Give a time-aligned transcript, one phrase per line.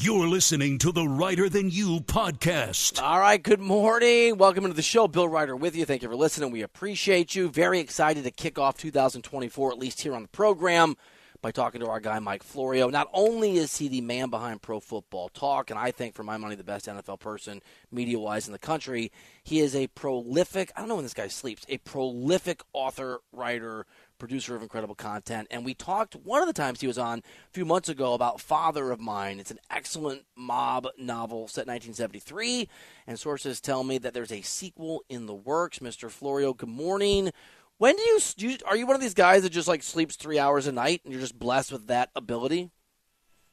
[0.00, 3.02] You're listening to the Reiter Than You podcast.
[3.02, 4.38] All right, good morning.
[4.38, 5.08] Welcome into the show.
[5.08, 5.84] Bill Reiter with you.
[5.84, 6.52] Thank you for listening.
[6.52, 7.48] We appreciate you.
[7.48, 10.94] Very excited to kick off 2024, at least here on the program,
[11.42, 12.88] by talking to our guy, Mike Florio.
[12.90, 16.36] Not only is he the man behind Pro Football Talk, and I think, for my
[16.36, 17.60] money, the best NFL person
[17.90, 19.10] media wise in the country,
[19.42, 23.84] he is a prolific, I don't know when this guy sleeps, a prolific author, writer,
[24.18, 25.48] producer of incredible content.
[25.50, 28.40] And we talked one of the times he was on a few months ago about
[28.40, 29.40] Father of Mine.
[29.40, 32.68] It's an excellent mob novel set in 1973,
[33.06, 35.78] and sources tell me that there's a sequel in the works.
[35.78, 36.10] Mr.
[36.10, 37.30] Florio, good morning.
[37.78, 40.16] When do you, do you are you one of these guys that just like sleeps
[40.16, 42.70] three hours a night and you're just blessed with that ability?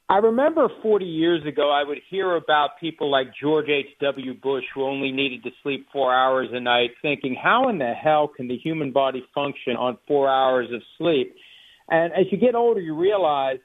[0.08, 4.34] I remember 40 years ago, I would hear about people like George H.W.
[4.34, 8.28] Bush who only needed to sleep four hours a night, thinking, how in the hell
[8.28, 11.34] can the human body function on four hours of sleep?
[11.90, 13.58] And as you get older, you realize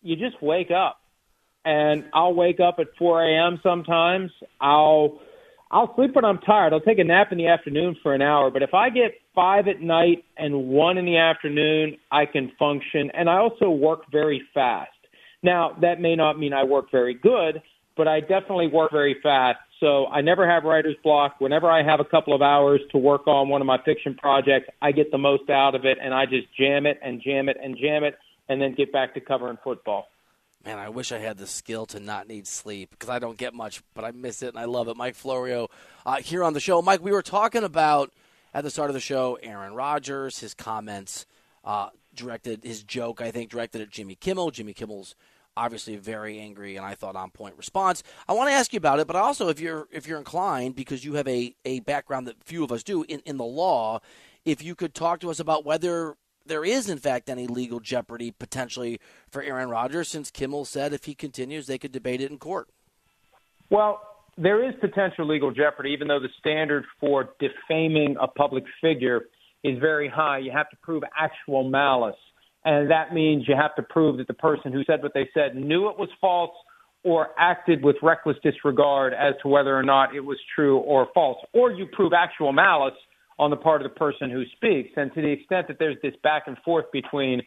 [0.00, 1.00] you just wake up.
[1.64, 3.60] And I'll wake up at 4 a.m.
[3.62, 4.30] sometimes.
[4.60, 5.20] I'll
[5.70, 6.72] I'll sleep when I'm tired.
[6.72, 8.50] I'll take a nap in the afternoon for an hour.
[8.50, 13.10] But if I get five at night and one in the afternoon, I can function.
[13.12, 14.88] And I also work very fast.
[15.42, 17.62] Now, that may not mean I work very good,
[17.96, 19.58] but I definitely work very fast.
[19.80, 21.36] So I never have writer's block.
[21.38, 24.68] Whenever I have a couple of hours to work on one of my fiction projects,
[24.82, 27.56] I get the most out of it and I just jam it and jam it
[27.62, 30.08] and jam it and then get back to covering football.
[30.64, 33.54] Man, I wish I had the skill to not need sleep because I don't get
[33.54, 34.96] much, but I miss it and I love it.
[34.96, 35.68] Mike Florio
[36.04, 36.82] uh, here on the show.
[36.82, 38.12] Mike, we were talking about
[38.52, 41.26] at the start of the show Aaron Rodgers, his comments
[41.64, 44.50] uh, directed his joke, I think, directed at Jimmy Kimmel.
[44.50, 45.14] Jimmy Kimmel's
[45.58, 48.02] obviously very angry and I thought on point response.
[48.28, 51.04] I want to ask you about it, but also if you're if you're inclined because
[51.04, 54.00] you have a, a background that few of us do in, in the law,
[54.44, 58.30] if you could talk to us about whether there is in fact any legal jeopardy
[58.30, 62.38] potentially for Aaron Rodgers since Kimmel said if he continues they could debate it in
[62.38, 62.68] court.
[63.70, 64.00] Well,
[64.38, 69.22] there is potential legal jeopardy even though the standard for defaming a public figure
[69.64, 70.38] is very high.
[70.38, 72.16] You have to prove actual malice.
[72.64, 75.56] And that means you have to prove that the person who said what they said
[75.56, 76.50] knew it was false
[77.04, 81.38] or acted with reckless disregard as to whether or not it was true or false.
[81.54, 82.94] Or you prove actual malice
[83.38, 84.90] on the part of the person who speaks.
[84.96, 87.42] And to the extent that there's this back and forth between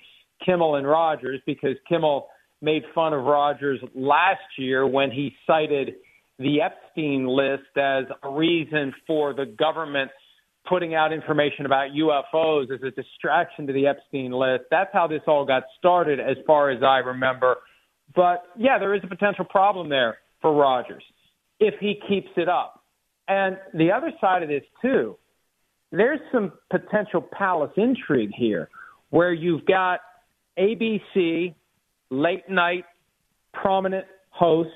[0.45, 2.27] Kimmel and Rodgers, because Kimmel
[2.61, 5.95] made fun of Rodgers last year when he cited
[6.39, 10.09] the Epstein list as a reason for the government
[10.71, 14.63] putting out information about UFOs as a distraction to the Epstein list.
[14.71, 17.57] That's how this all got started, as far as I remember.
[18.15, 21.03] But yeah, there is a potential problem there for Rodgers
[21.59, 22.85] if he keeps it up.
[23.27, 25.17] And the other side of this, too,
[25.91, 28.69] there's some potential palace intrigue here
[29.09, 29.99] where you've got
[30.57, 31.53] ABC,
[32.09, 32.85] late night,
[33.53, 34.69] prominent host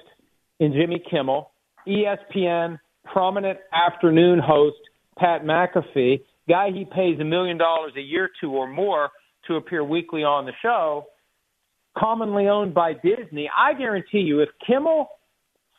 [0.59, 1.51] in Jimmy Kimmel,
[1.88, 4.75] ESPN, prominent afternoon host
[5.18, 9.09] Pat McAfee, guy he pays a million dollars a year to or more
[9.48, 11.06] to appear weekly on the show,
[11.98, 13.50] commonly owned by Disney.
[13.56, 15.09] I guarantee you, if Kimmel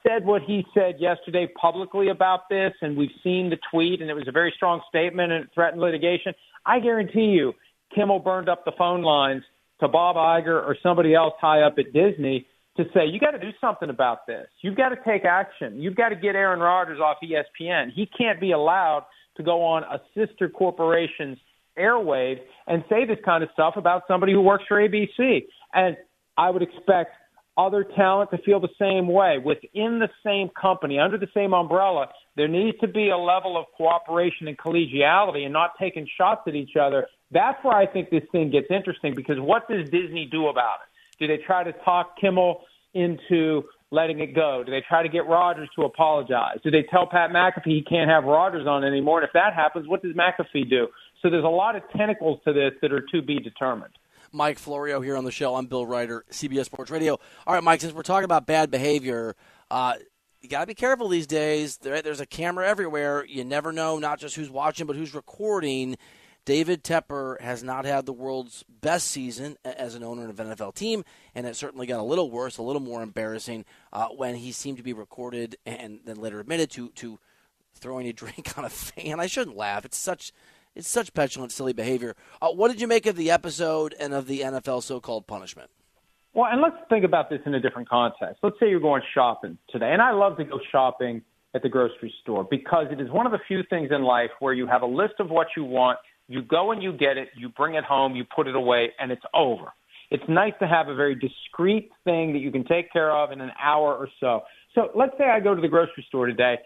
[0.06, 4.14] said what he said yesterday publicly about this, and we've seen the tweet, and it
[4.14, 6.32] was a very strong statement and it threatened litigation,
[6.64, 7.52] I guarantee you,
[7.94, 9.42] Kimmel burned up the phone lines
[9.80, 13.38] to Bob Iger or somebody else high up at Disney to say, you got to
[13.38, 14.46] do something about this.
[14.60, 15.80] You've got to take action.
[15.80, 17.90] You've got to get Aaron Rodgers off ESPN.
[17.94, 19.04] He can't be allowed
[19.36, 21.38] to go on a sister corporation's
[21.78, 25.46] airwaves and say this kind of stuff about somebody who works for ABC.
[25.72, 25.96] And
[26.36, 27.16] I would expect
[27.58, 29.38] other talent to feel the same way.
[29.38, 33.66] Within the same company, under the same umbrella, there needs to be a level of
[33.76, 37.06] cooperation and collegiality and not taking shots at each other.
[37.30, 41.18] That's where I think this thing gets interesting because what does Disney do about it?
[41.18, 42.60] Do they try to talk Kimmel
[42.92, 44.62] into letting it go?
[44.64, 46.58] Do they try to get Rodgers to apologize?
[46.62, 49.20] Do they tell Pat McAfee he can't have Rodgers on anymore?
[49.20, 50.88] And if that happens, what does McAfee do?
[51.22, 53.92] So there's a lot of tentacles to this that are to be determined.
[54.32, 55.54] Mike Florio here on the show.
[55.54, 57.18] I'm Bill Reiter, CBS Sports Radio.
[57.46, 59.34] All right, Mike, since we're talking about bad behavior,
[59.70, 59.94] uh,
[60.42, 61.78] you got to be careful these days.
[61.78, 63.24] There, there's a camera everywhere.
[63.24, 65.96] You never know not just who's watching, but who's recording.
[66.46, 70.76] David Tepper has not had the world's best season as an owner of an NFL
[70.76, 71.04] team,
[71.34, 74.76] and it certainly got a little worse, a little more embarrassing uh, when he seemed
[74.76, 77.18] to be recorded and then later admitted to to
[77.74, 79.18] throwing a drink on a fan.
[79.18, 79.84] I shouldn't laugh.
[79.84, 80.32] It's such
[80.76, 82.14] it's such petulant, silly behavior.
[82.40, 85.70] Uh, what did you make of the episode and of the NFL so-called punishment?
[86.32, 88.38] Well, and let's think about this in a different context.
[88.44, 91.22] Let's say you're going shopping today, and I love to go shopping
[91.54, 94.52] at the grocery store because it is one of the few things in life where
[94.52, 95.98] you have a list of what you want
[96.28, 99.12] you go and you get it, you bring it home, you put it away, and
[99.12, 99.72] it's over.
[100.10, 103.40] It's nice to have a very discrete thing that you can take care of in
[103.40, 104.42] an hour or so.
[104.74, 106.58] So let's say I go to the grocery store today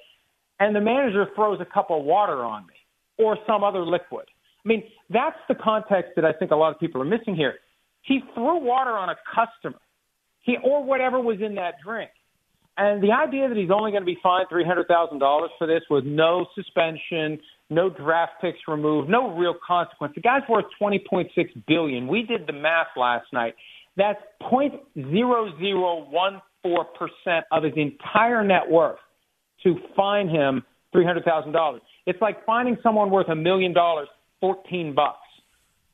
[0.58, 2.74] and the manager throws a cup of water on me
[3.18, 4.26] or some other liquid.
[4.64, 7.54] I mean, that's the context that I think a lot of people are missing here.
[8.02, 9.80] He threw water on a customer,
[10.42, 12.10] he or whatever was in that drink.
[12.76, 15.66] And the idea that he's only going to be fined three hundred thousand dollars for
[15.66, 17.38] this with no suspension,
[17.70, 20.12] no draft picks removed, no real consequence.
[20.14, 21.28] The guy's worth 20.6
[21.66, 22.08] billion.
[22.08, 23.54] We did the math last night.
[23.96, 26.40] That's 0.0014%
[27.52, 28.98] of his entire net worth
[29.62, 30.64] to fine him
[30.94, 31.80] $300,000.
[32.06, 34.08] It's like finding someone worth a million dollars
[34.40, 35.18] 14 bucks.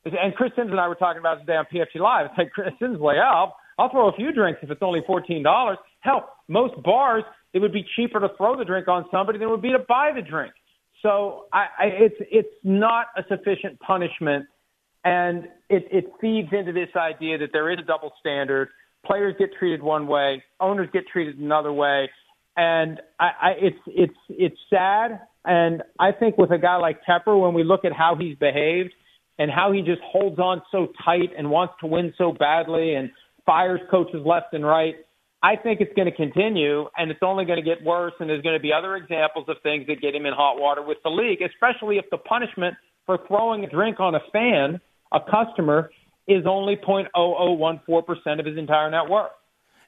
[0.04, 2.26] And Chris Sims and I were talking about today on PFT Live.
[2.26, 5.76] It's like Chris Sims yeah, I'll, I'll throw a few drinks if it's only $14.
[6.00, 9.50] Hell, most bars, it would be cheaper to throw the drink on somebody than it
[9.50, 10.52] would be to buy the drink.
[11.06, 14.46] So I, I, it's it's not a sufficient punishment,
[15.04, 18.70] and it, it feeds into this idea that there is a double standard.
[19.04, 22.10] Players get treated one way, owners get treated another way,
[22.56, 25.20] and I, I, it's it's it's sad.
[25.44, 28.92] And I think with a guy like Tepper, when we look at how he's behaved
[29.38, 33.12] and how he just holds on so tight and wants to win so badly and
[33.44, 34.96] fires coaches left and right,
[35.42, 38.14] I think it's going to continue, and it's only going to get worse.
[38.20, 40.82] And there's going to be other examples of things that get him in hot water
[40.82, 42.74] with the league, especially if the punishment
[43.04, 44.80] for throwing a drink on a fan,
[45.12, 45.90] a customer,
[46.26, 49.30] is only 0.0014% of his entire net worth.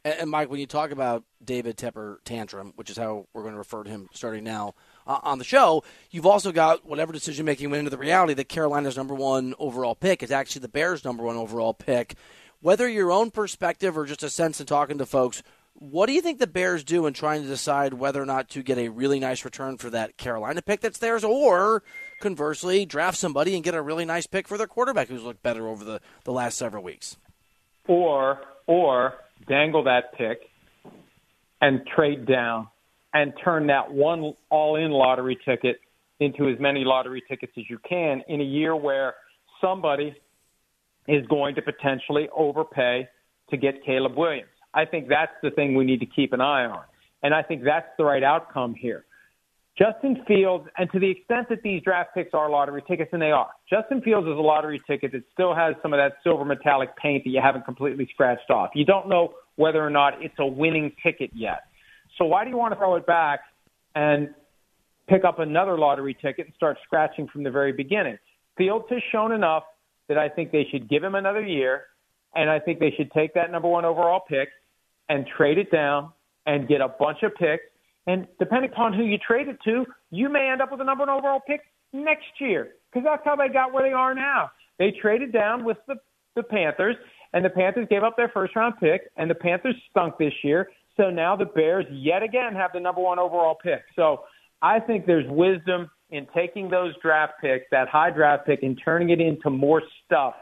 [0.05, 3.59] And, Mike, when you talk about David Tepper tantrum, which is how we're going to
[3.59, 4.75] refer to him starting now
[5.07, 8.49] uh, on the show, you've also got whatever decision making went into the reality that
[8.49, 12.15] Carolina's number one overall pick is actually the Bears' number one overall pick
[12.61, 15.43] whether your own perspective or just a sense in talking to folks,
[15.75, 18.63] what do you think the Bears do in trying to decide whether or not to
[18.63, 21.85] get a really nice return for that Carolina pick that's theirs, or
[22.21, 25.69] conversely, draft somebody and get a really nice pick for their quarterback who's looked better
[25.69, 27.17] over the, the last several weeks?
[27.87, 29.15] Or or
[29.47, 30.41] dangle that pick
[31.61, 32.69] and trade down
[33.15, 35.81] and turn that one all in lottery ticket
[36.21, 39.15] into as many lottery tickets as you can in a year where
[39.61, 40.15] somebody
[41.09, 43.09] is going to potentially overpay
[43.51, 44.51] to get Caleb Williams.
[44.75, 46.83] I think that's the thing we need to keep an eye on.
[47.23, 49.07] And I think that's the right outcome here.
[49.79, 53.31] Justin Fields, and to the extent that these draft picks are lottery tickets, and they
[53.31, 56.97] are, Justin Fields is a lottery ticket that still has some of that silver metallic
[56.97, 58.71] paint that you haven't completely scratched off.
[58.75, 61.63] You don't know whether or not it's a winning ticket yet.
[62.17, 63.41] So why do you want to throw it back
[63.95, 64.31] and
[65.09, 68.19] pick up another lottery ticket and start scratching from the very beginning?
[68.57, 69.63] Fields has shown enough
[70.09, 71.85] that I think they should give him another year,
[72.35, 74.49] and I think they should take that number one overall pick
[75.09, 76.13] and trade it down
[76.47, 77.65] and get a bunch of picks.
[78.07, 81.03] And depending upon who you trade it to, you may end up with a number
[81.03, 81.61] one overall pick
[81.93, 84.51] next year because that's how they got where they are now.
[84.79, 85.97] They traded down with the,
[86.37, 86.97] the Panthers,
[87.33, 90.71] and the Panthers gave up their first round pick, and the Panthers stunk this year.
[90.97, 93.83] So now the Bears yet again have the number one overall pick.
[93.95, 94.25] So
[94.63, 99.11] I think there's wisdom in taking those draft picks, that high draft pick, and turning
[99.11, 100.35] it into more stuff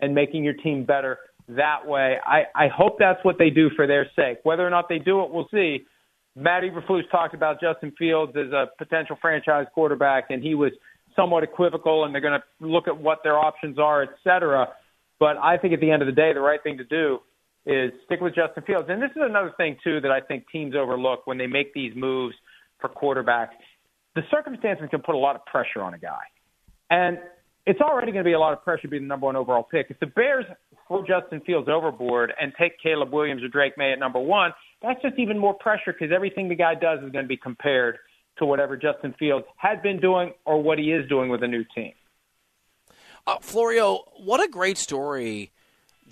[0.00, 2.16] and making your team better that way.
[2.24, 4.38] I, I hope that's what they do for their sake.
[4.42, 5.84] Whether or not they do it, we'll see.
[6.34, 10.72] Matt Eberflus talked about Justin Fields as a potential franchise quarterback, and he was
[11.14, 14.68] somewhat equivocal, and they're going to look at what their options are, et cetera.
[15.20, 17.18] But I think at the end of the day, the right thing to do
[17.66, 18.88] is stick with Justin Fields.
[18.90, 21.92] And this is another thing, too, that I think teams overlook when they make these
[21.94, 22.34] moves
[22.80, 23.50] for quarterbacks
[24.14, 26.22] the circumstances can put a lot of pressure on a guy.
[26.90, 27.18] And
[27.66, 29.86] it's already going to be a lot of pressure being the number one overall pick.
[29.88, 30.44] If the Bears
[30.88, 34.52] throw Justin Fields overboard and take Caleb Williams or Drake Maye at number one,
[34.82, 37.98] that's just even more pressure because everything the guy does is going to be compared
[38.38, 41.64] to whatever Justin Fields had been doing or what he is doing with a new
[41.74, 41.92] team.
[43.26, 45.52] Uh, Florio, what a great story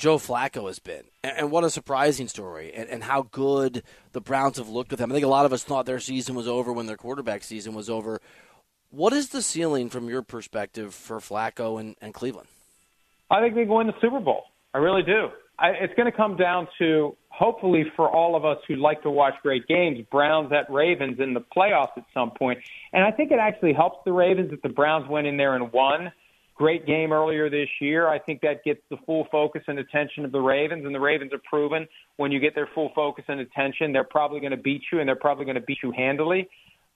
[0.00, 4.20] Joe Flacco has been, and, and what a surprising story, and, and, how good the
[4.22, 5.12] Browns have looked with him.
[5.12, 7.74] I think a lot of us thought their season was over when their quarterback season
[7.74, 8.18] was over.
[8.90, 12.48] What is the ceiling from your perspective for Flacco and, and Cleveland?
[13.30, 14.44] I think they go win the Super Bowl.
[14.72, 15.28] I really do.
[15.58, 19.10] I, it's going to come down to hopefully for all of us who like to
[19.10, 22.58] watch great games, Browns at Ravens in the playoffs at some point.
[22.94, 25.70] And I think it actually helps the Ravens if the Browns went in there and
[25.70, 26.10] won
[26.60, 28.06] great game earlier this year.
[28.06, 31.32] I think that gets the full focus and attention of the Ravens, and the Ravens
[31.32, 31.88] have proven
[32.18, 35.08] when you get their full focus and attention, they're probably going to beat you, and
[35.08, 36.50] they're probably going to beat you handily.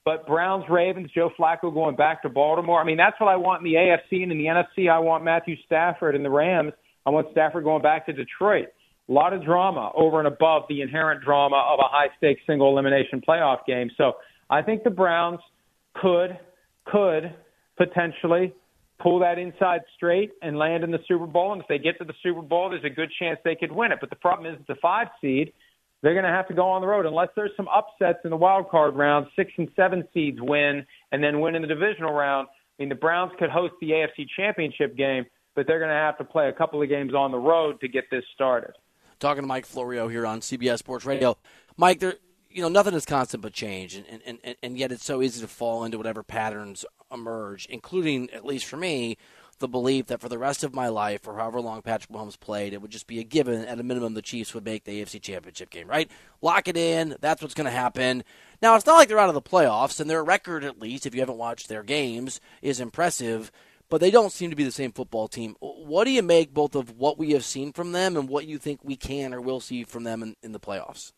[0.05, 2.79] But Browns, Ravens, Joe Flacco going back to Baltimore.
[2.79, 4.91] I mean, that's what I want in the AFC and in the NFC.
[4.91, 6.75] I want Matthew Stafford and the Rams.
[7.07, 8.69] I want Stafford going back to Detroit.
[9.09, 12.71] A lot of drama over and above the inherent drama of a high stakes single
[12.71, 13.91] elimination playoff game.
[13.97, 14.13] So
[14.51, 15.41] I think the Browns
[15.95, 16.39] could
[16.85, 17.35] could
[17.79, 18.53] potentially
[19.01, 21.53] pull that inside straight and land in the Super Bowl.
[21.53, 23.93] And if they get to the Super Bowl, there's a good chance they could win
[23.93, 23.99] it.
[24.01, 25.53] But the problem is, it's a five seed.
[26.03, 28.37] They're going to have to go on the road unless there's some upsets in the
[28.37, 29.27] wild card round.
[29.37, 32.49] Six and seven seeds win and then win in the divisional round.
[32.79, 35.25] I mean, the Browns could host the AFC Championship game,
[35.55, 37.89] but they're going to have to play a couple of games on the road to
[37.89, 38.73] get this started.
[39.19, 41.39] Talking to Mike Florio here on CBS Sports Radio.
[41.77, 42.17] Mike, there,
[42.55, 45.41] you know, nothing is constant but change, and, and, and, and yet it's so easy
[45.41, 49.19] to fall into whatever patterns emerge, including, at least for me,
[49.59, 52.73] the belief that for the rest of my life, or however long Patrick Mahomes played,
[52.73, 53.65] it would just be a given.
[53.65, 56.09] At a minimum, the Chiefs would make the AFC Championship game, right?
[56.43, 57.17] Lock it in.
[57.21, 58.23] That's what's going to happen.
[58.63, 61.15] Now, it's not like they're out of the playoffs, and their record, at least, if
[61.15, 63.51] you haven't watched their games, is impressive
[63.91, 65.55] but they don't seem to be the same football team.
[65.61, 68.59] What do you make both of what we have seen from them and what you
[68.59, 71.13] think we can or will see from them in, in the playoffs?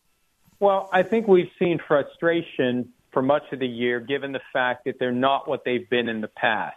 [0.59, 4.95] Well, I think we've seen frustration for much of the year, given the fact that
[4.99, 6.75] they're not what they've been in the past.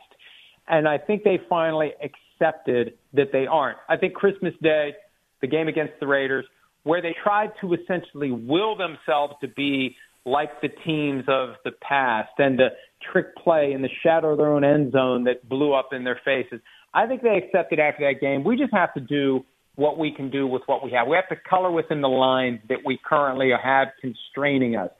[0.69, 3.79] And I think they finally accepted that they aren't.
[3.89, 4.95] I think Christmas Day,
[5.41, 6.45] the game against the Raiders,
[6.85, 12.31] where they tried to essentially will themselves to be like the teams of the past
[12.39, 12.69] and the
[13.13, 16.21] trick play in the shadow of their own end zone that blew up in their
[16.25, 16.61] faces.
[16.93, 18.45] I think they accepted after that game.
[18.45, 19.45] We just have to do
[19.81, 21.09] what we can do with what we have.
[21.09, 24.91] We have to color within the lines that we currently have constraining us.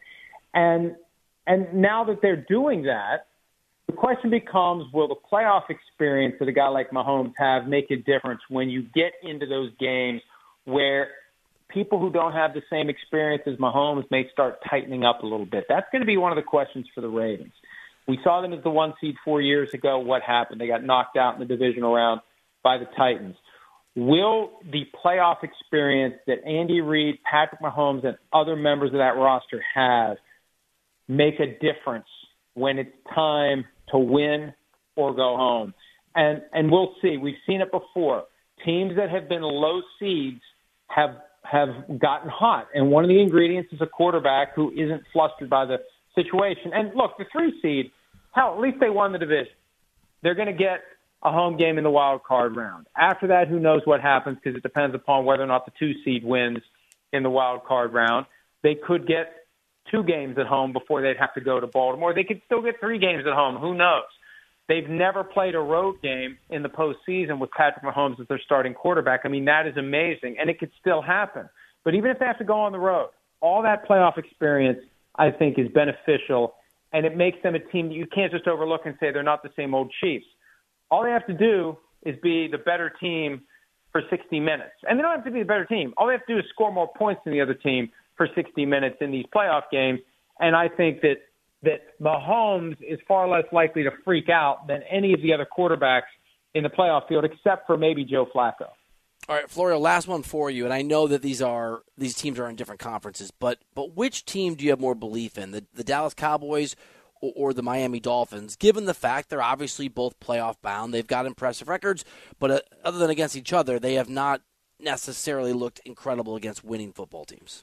[0.55, 0.97] And
[1.47, 3.27] and now that they're doing that,
[3.87, 7.97] the question becomes will the playoff experience that a guy like Mahomes have make a
[7.97, 10.23] difference when you get into those games
[10.65, 11.09] where
[11.69, 15.45] people who don't have the same experience as Mahomes may start tightening up a little
[15.45, 15.67] bit?
[15.69, 17.53] That's going to be one of the questions for the Ravens.
[18.09, 19.99] We saw them as the one seed four years ago.
[19.99, 20.59] What happened?
[20.59, 22.23] They got knocked out in the divisional round
[22.63, 23.37] by the Titans.
[23.97, 29.63] Will the playoff experience that Andy Reid, Patrick Mahomes, and other members of that roster
[29.75, 30.17] have
[31.09, 32.07] make a difference
[32.55, 34.55] when it's time to win
[34.95, 35.75] or go home?
[36.15, 37.17] And and we'll see.
[37.17, 38.25] We've seen it before.
[38.65, 40.41] Teams that have been low seeds
[40.89, 41.69] have have
[41.99, 45.79] gotten hot, and one of the ingredients is a quarterback who isn't flustered by the
[46.15, 46.73] situation.
[46.73, 47.91] And look, the three seed,
[48.33, 49.53] hell, at least they won the division.
[50.23, 50.81] They're going to get
[51.23, 52.87] a home game in the wild card round.
[52.97, 55.93] After that, who knows what happens because it depends upon whether or not the two
[56.05, 56.59] seed wins
[57.13, 58.27] in the wild card round.
[58.63, 59.47] They could get
[59.91, 62.15] two games at home before they'd have to go to Baltimore.
[62.15, 63.57] They could still get three games at home.
[63.57, 64.05] Who knows?
[64.69, 68.73] They've never played a road game in the postseason with Patrick Mahomes as their starting
[68.73, 69.23] quarterback.
[69.25, 71.49] I mean, that is amazing, and it could still happen.
[71.85, 73.11] But even if they have to go on the road,
[73.41, 74.79] all that playoff experience,
[75.17, 76.55] I think, is beneficial,
[76.93, 79.43] and it makes them a team that you can't just overlook and say they're not
[79.43, 80.27] the same old Chiefs.
[80.91, 83.43] All they have to do is be the better team
[83.93, 84.73] for 60 minutes.
[84.89, 85.93] And they don't have to be the better team.
[85.97, 88.65] All they have to do is score more points than the other team for 60
[88.67, 90.01] minutes in these playoff games.
[90.39, 91.17] And I think that
[91.63, 96.09] that Mahomes is far less likely to freak out than any of the other quarterbacks
[96.55, 98.69] in the playoff field, except for maybe Joe Flacco.
[99.29, 102.39] All right, Florio, last one for you, and I know that these are these teams
[102.39, 105.65] are in different conferences, but but which team do you have more belief in, the
[105.75, 106.75] the Dallas Cowboys
[107.21, 110.95] or, the Miami Dolphins, given the fact they're obviously both playoff bound.
[110.95, 112.05] They've got impressive records,
[112.39, 114.41] but uh, other than against each other, they have not
[114.79, 117.63] necessarily looked incredible against winning football teams.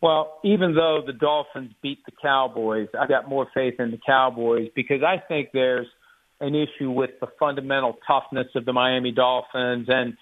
[0.00, 4.68] Well, even though the Dolphins beat the Cowboys, I got more faith in the Cowboys
[4.74, 5.86] because I think there's
[6.40, 10.16] an issue with the fundamental toughness of the Miami Dolphins, and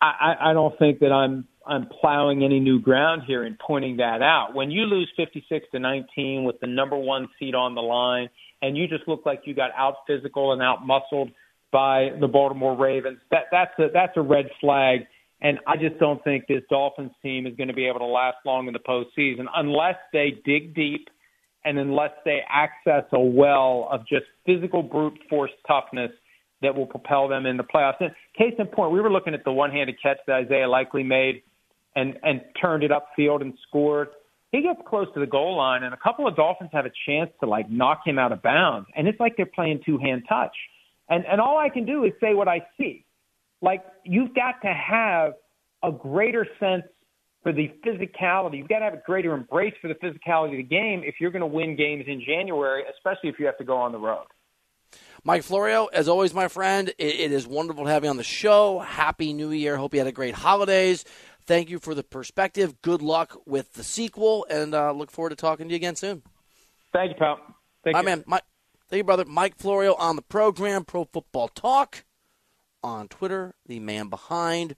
[0.00, 4.22] I, I don't think that I'm I'm plowing any new ground here and pointing that
[4.22, 4.54] out.
[4.54, 8.28] When you lose 56 to 19 with the number one seed on the line,
[8.62, 11.30] and you just look like you got out physical and out muscled
[11.72, 15.00] by the Baltimore Ravens, that that's a that's a red flag.
[15.40, 18.36] And I just don't think this Dolphins team is going to be able to last
[18.46, 21.08] long in the postseason unless they dig deep
[21.64, 26.10] and unless they access a well of just physical brute force toughness
[26.62, 27.96] that will propel them in the playoffs.
[28.00, 31.42] And case in point, we were looking at the one-handed catch that Isaiah Likely made
[31.94, 34.08] and and turned it upfield and scored.
[34.50, 37.30] He gets close to the goal line, and a couple of Dolphins have a chance
[37.40, 40.54] to like knock him out of bounds, and it's like they're playing two-hand touch.
[41.08, 43.04] And and all I can do is say what I see.
[43.60, 45.34] Like you've got to have
[45.82, 46.84] a greater sense
[47.42, 48.58] for the physicality.
[48.58, 51.32] You've got to have a greater embrace for the physicality of the game if you're
[51.32, 54.26] going to win games in January, especially if you have to go on the road.
[55.24, 58.24] Mike Florio, as always, my friend, it, it is wonderful to have you on the
[58.24, 58.80] show.
[58.80, 59.76] Happy New Year.
[59.76, 61.04] Hope you had a great holidays.
[61.46, 62.80] Thank you for the perspective.
[62.82, 66.22] Good luck with the sequel, and uh, look forward to talking to you again soon.
[66.92, 67.38] Thank you, pal.
[67.84, 68.06] Thank my you.
[68.06, 68.44] man, Mike,
[68.88, 69.24] thank you, brother.
[69.24, 72.04] Mike Florio on the program, Pro Football Talk
[72.82, 74.76] on Twitter, the man behind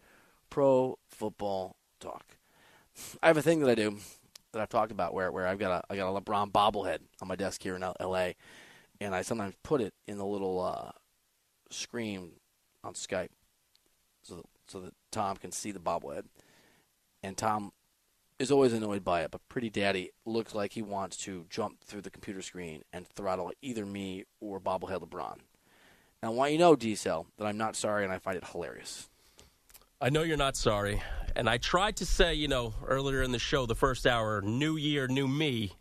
[0.48, 2.38] Pro Football Talk.
[3.22, 3.98] I have a thing that I do
[4.52, 7.28] that I've talked about where, where I've got a I got a LeBron bobblehead on
[7.28, 8.36] my desk here in L.A.
[9.00, 10.92] and I sometimes put it in the little uh,
[11.70, 12.32] screen
[12.82, 13.30] on Skype
[14.22, 16.24] so so that Tom can see the bobblehead.
[17.24, 17.72] And Tom
[18.38, 22.02] is always annoyed by it, but Pretty Daddy looks like he wants to jump through
[22.02, 25.32] the computer screen and throttle either me or bobblehead LeBron.
[25.32, 25.40] And
[26.22, 28.44] I want you to know, D Cell, that I'm not sorry and I find it
[28.44, 29.08] hilarious.
[30.00, 31.02] I know you're not sorry.
[31.34, 34.76] And I tried to say, you know, earlier in the show, the first hour, new
[34.76, 35.72] year, new me.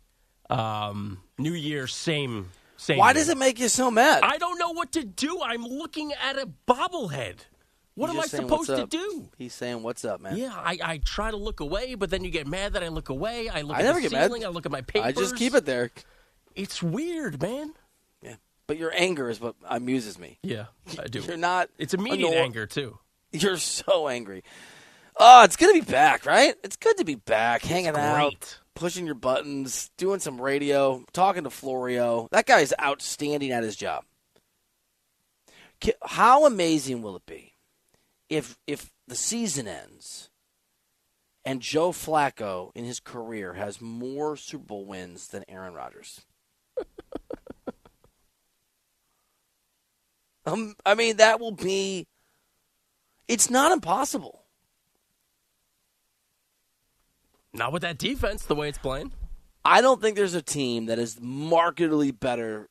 [0.48, 2.98] Um, new year, same, same.
[2.98, 3.14] Why year.
[3.14, 4.22] does it make you so mad?
[4.22, 5.42] I don't know what to do.
[5.42, 7.36] I'm looking at a bobblehead.
[7.94, 9.28] What am I supposed to do?
[9.38, 12.30] He's saying, "What's up, man?" Yeah, I, I try to look away, but then you
[12.30, 13.48] get mad that I look away.
[13.48, 14.32] I look I at never the get mad.
[14.44, 15.06] I look at my papers.
[15.06, 15.90] I just keep it there.
[16.56, 17.72] It's weird, man.
[18.20, 18.34] Yeah,
[18.66, 20.38] but your anger is what amuses me.
[20.42, 20.66] Yeah,
[20.98, 21.20] I do.
[21.20, 21.70] You're not.
[21.78, 22.40] It's immediate annoyed.
[22.40, 22.98] anger too.
[23.32, 24.42] You're so angry.
[25.16, 26.54] Oh, it's good to be back, right?
[26.64, 31.50] It's good to be back, hanging out, pushing your buttons, doing some radio, talking to
[31.50, 32.28] Florio.
[32.32, 34.04] That guy is outstanding at his job.
[36.02, 37.53] How amazing will it be
[38.28, 40.30] if if the season ends
[41.44, 46.22] and Joe Flacco in his career has more Super Bowl wins than Aaron Rodgers?
[50.46, 52.06] um, I mean, that will be.
[53.28, 54.44] It's not impossible.
[57.52, 59.12] Not with that defense, the way it's playing.
[59.64, 62.68] I don't think there's a team that is markedly better.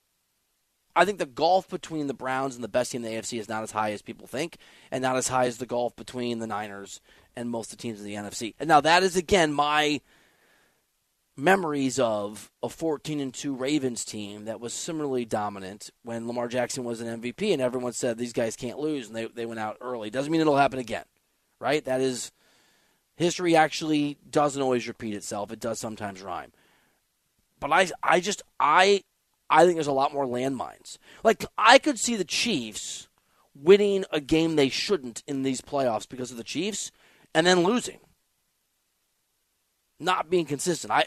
[0.95, 3.50] I think the gulf between the Browns and the best team in the AFC is
[3.50, 4.57] not as high as people think,
[4.91, 7.01] and not as high as the gulf between the Niners
[7.35, 8.53] and most of the teams in the NFC.
[8.59, 10.01] And now that is again my
[11.35, 16.84] memories of a 14 and 2 Ravens team that was similarly dominant when Lamar Jackson
[16.84, 19.77] was an MVP and everyone said these guys can't lose and they they went out
[19.82, 20.10] early.
[20.10, 21.06] Doesn't mean it'll happen again.
[21.60, 21.84] Right?
[21.86, 22.32] That is
[23.15, 25.51] history actually doesn't always repeat itself.
[25.51, 26.51] It does sometimes rhyme.
[27.60, 29.03] But I I just I
[29.53, 30.97] I think there's a lot more landmines.
[31.23, 33.07] Like I could see the Chiefs
[33.53, 36.91] winning a game they shouldn't in these playoffs because of the Chiefs
[37.35, 37.99] and then losing.
[39.99, 40.91] Not being consistent.
[40.91, 41.05] I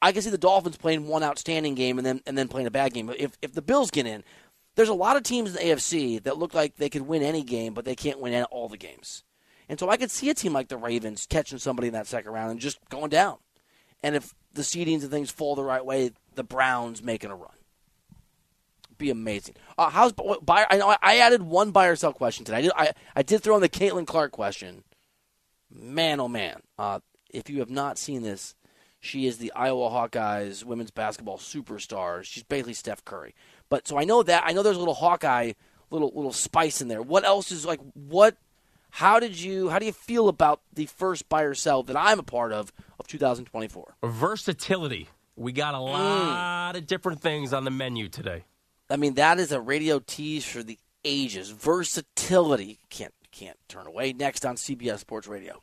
[0.00, 2.70] I can see the Dolphins playing one outstanding game and then and then playing a
[2.70, 3.12] bad game.
[3.18, 4.24] If if the Bills get in,
[4.74, 7.42] there's a lot of teams in the AFC that look like they could win any
[7.42, 9.22] game, but they can't win all the games.
[9.68, 12.32] And so I could see a team like the Ravens catching somebody in that second
[12.32, 13.36] round and just going down.
[14.02, 17.52] And if the seedings and things fall the right way, the Browns making a run.
[19.02, 19.56] Be amazing.
[19.76, 20.64] Uh, how's what, buy?
[20.70, 22.58] I know I added one buy or sell question today.
[22.58, 24.84] I did, I, I did throw in the Caitlin Clark question.
[25.74, 26.60] Man, oh man!
[26.78, 27.00] Uh,
[27.34, 28.54] if you have not seen this,
[29.00, 32.22] she is the Iowa Hawkeyes women's basketball superstar.
[32.22, 33.34] She's basically Steph Curry.
[33.68, 35.54] But so I know that I know there's a little Hawkeye,
[35.90, 37.02] little little spice in there.
[37.02, 38.36] What else is like what?
[38.90, 39.68] How did you?
[39.70, 42.72] How do you feel about the first buy or sell that I'm a part of
[43.00, 43.96] of 2024?
[44.04, 45.08] Versatility.
[45.34, 45.90] We got a Mm.
[45.92, 48.44] lot of different things on the menu today.
[48.90, 51.50] I mean, that is a radio tease for the ages.
[51.50, 54.12] Versatility can't can't turn away.
[54.12, 55.62] Next on CBS Sports Radio.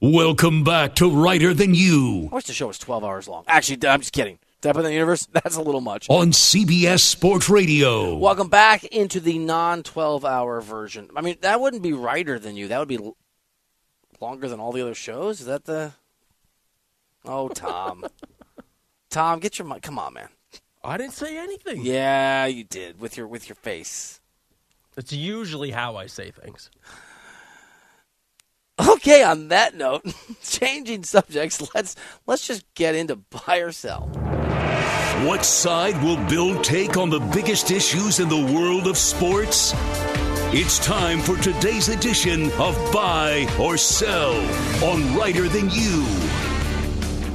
[0.00, 3.42] Welcome back to Reiter Than You I wish the show was 12 hours long.
[3.48, 4.38] Actually, I'm just kidding.
[4.60, 5.26] Did I in the universe?
[5.32, 6.08] That's a little much.
[6.08, 8.16] on CBS Sports Radio.
[8.16, 11.08] Welcome back into the non 12 hour version.
[11.16, 12.68] I mean, that wouldn't be Reiter than you.
[12.68, 13.16] That would be l-
[14.20, 15.40] longer than all the other shows.
[15.40, 15.94] Is that the.
[17.24, 18.04] Oh, Tom.
[19.10, 19.82] Tom, get your mic.
[19.82, 20.28] Come on, man.
[20.84, 21.82] I didn't say anything.
[21.82, 24.20] Yeah, you did with your with your face.
[24.94, 26.70] That's usually how I say things.
[28.78, 30.04] Okay, on that note,
[30.42, 34.08] changing subjects, let's let's just get into buy or sell.
[35.26, 39.74] What side will Bill take on the biggest issues in the world of sports?
[40.50, 44.32] It's time for today's edition of Buy or Sell
[44.82, 46.06] on Reiter Than You.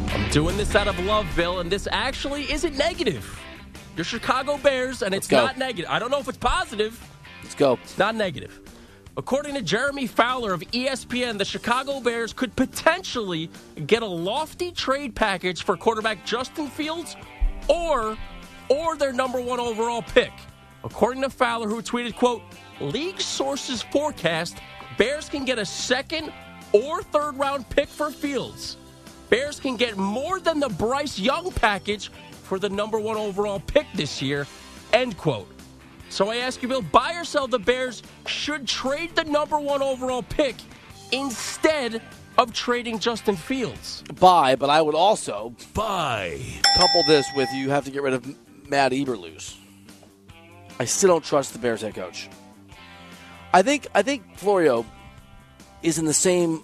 [0.07, 3.39] I'm doing this out of love, Bill, and this actually isn't negative.
[3.95, 5.45] Your Chicago Bears, and it's go.
[5.45, 5.91] not negative.
[5.91, 6.99] I don't know if it's positive.
[7.43, 7.77] Let's go.
[7.83, 8.62] It's not negative.
[9.15, 13.47] According to Jeremy Fowler of ESPN, the Chicago Bears could potentially
[13.85, 17.15] get a lofty trade package for quarterback Justin Fields
[17.67, 18.17] or
[18.69, 20.31] or their number 1 overall pick.
[20.83, 22.41] According to Fowler who tweeted, quote,
[22.81, 24.57] "League sources forecast
[24.97, 26.33] Bears can get a second
[26.71, 28.77] or third round pick for Fields.
[29.29, 32.11] Bears can get more than the Bryce Young package
[32.43, 34.47] for the number 1 overall pick this year."
[34.91, 35.52] End quote.
[36.13, 39.81] So I ask you, Bill, buy or sell the Bears should trade the number one
[39.81, 40.55] overall pick
[41.11, 42.03] instead
[42.37, 44.03] of trading Justin Fields.
[44.19, 46.39] Buy, but I would also Buy.
[46.75, 48.27] couple this with you have to get rid of
[48.69, 49.57] Matt Eberflus.
[50.79, 52.29] I still don't trust the Bears head coach.
[53.51, 54.85] I think I think Florio
[55.81, 56.61] is in the same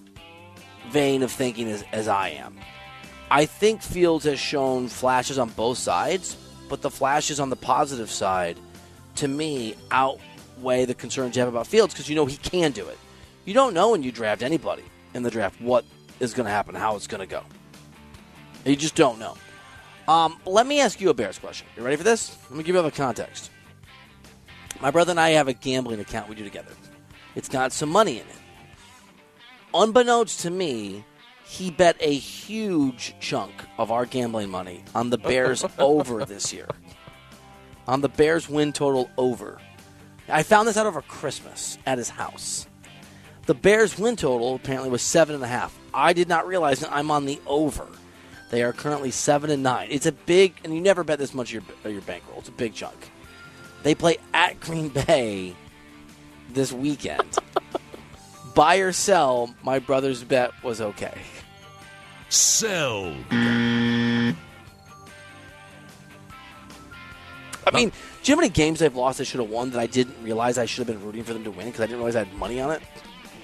[0.92, 2.60] vein of thinking as, as I am.
[3.32, 6.38] I think Fields has shown flashes on both sides,
[6.70, 8.60] but the flashes on the positive side,
[9.20, 12.88] to me, outweigh the concerns you have about Fields because you know he can do
[12.88, 12.98] it.
[13.46, 15.86] You don't know when you draft anybody in the draft what
[16.20, 17.44] is going to happen, how it's going to go.
[18.66, 19.36] You just don't know.
[20.08, 21.68] Um, let me ask you a Bears question.
[21.78, 22.38] You ready for this?
[22.50, 23.52] Let me give you a context.
[24.82, 26.72] My brother and I have a gambling account we do together.
[27.36, 28.40] It's got some money in it.
[29.74, 31.06] Unbeknownst to me,
[31.44, 36.68] he bet a huge chunk of our gambling money on the Bears over this year.
[37.90, 39.58] On the Bears win total over.
[40.28, 42.68] I found this out over Christmas at his house.
[43.48, 45.76] The Bears win total apparently was seven and a half.
[45.92, 47.88] I did not realize that I'm on the over.
[48.52, 49.88] They are currently seven and nine.
[49.90, 52.38] It's a big, and you never bet this much of your, your bankroll.
[52.38, 53.10] It's a big chunk.
[53.82, 55.56] They play at Green Bay
[56.54, 57.40] this weekend.
[58.54, 61.18] Buy or sell, my brother's bet was okay.
[62.30, 63.16] Sell.
[67.72, 70.16] Mean, do you have any games I've lost I should have won that I didn't
[70.24, 72.24] realize I should have been rooting for them to win because I didn't realize I
[72.24, 72.82] had money on it?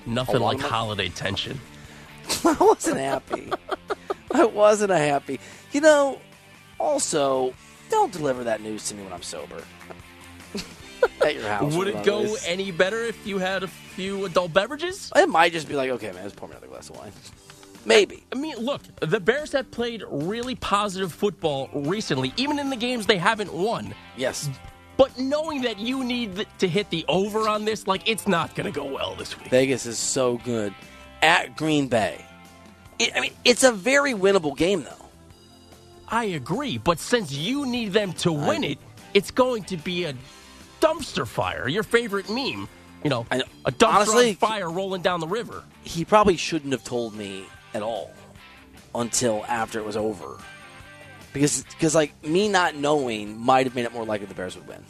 [0.05, 1.59] Nothing like holiday tension.
[2.45, 3.51] I wasn't happy.
[4.31, 5.39] I wasn't a happy.
[5.71, 6.19] You know,
[6.79, 7.53] also,
[7.89, 9.63] don't deliver that news to me when I'm sober.
[11.23, 11.75] At your house.
[11.75, 15.11] Would it go any better if you had a few adult beverages?
[15.15, 17.11] It might just be like, okay, man, just pour me another glass of wine.
[17.85, 18.23] Maybe.
[18.31, 23.05] I mean, look, the Bears have played really positive football recently, even in the games
[23.05, 23.93] they haven't won.
[24.17, 24.49] Yes.
[24.97, 28.71] But knowing that you need to hit the over on this, like, it's not going
[28.71, 29.49] to go well this week.
[29.49, 30.73] Vegas is so good.
[31.21, 32.23] At Green Bay.
[32.97, 35.05] It, I mean, it's a very winnable game, though.
[36.07, 38.77] I agree, but since you need them to win it,
[39.13, 40.13] it's going to be a
[40.79, 41.67] dumpster fire.
[41.67, 42.69] Your favorite meme,
[43.03, 43.43] you know, know.
[43.65, 45.63] a dumpster Honestly, on fire rolling down the river.
[45.83, 47.45] He probably shouldn't have told me
[47.75, 48.11] at all
[48.95, 50.37] until after it was over.
[51.33, 54.67] Because, because like, me not knowing might have made it more likely the Bears would
[54.67, 54.83] win.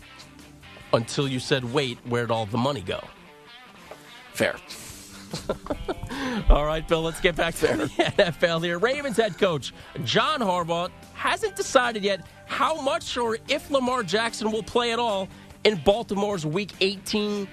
[0.94, 3.04] Until you said, "Wait, where'd all the money go?"
[4.34, 4.56] Fair.
[6.50, 8.80] All right, Bill, let's get back to the NFL here.
[8.80, 14.64] Ravens head coach John Harbaugh hasn't decided yet how much or if Lamar Jackson will
[14.64, 15.28] play at all
[15.64, 17.48] in Baltimore's Week 18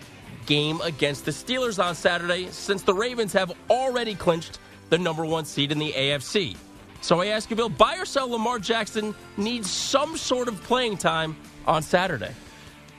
[0.47, 4.59] game against the Steelers on Saturday, since the Ravens have already clinched
[4.93, 6.55] the number one seed in the AFC.
[7.01, 10.99] So I ask you, Bill, buy or sell Lamar Jackson needs some sort of playing
[10.99, 11.35] time
[11.67, 12.33] on Saturday.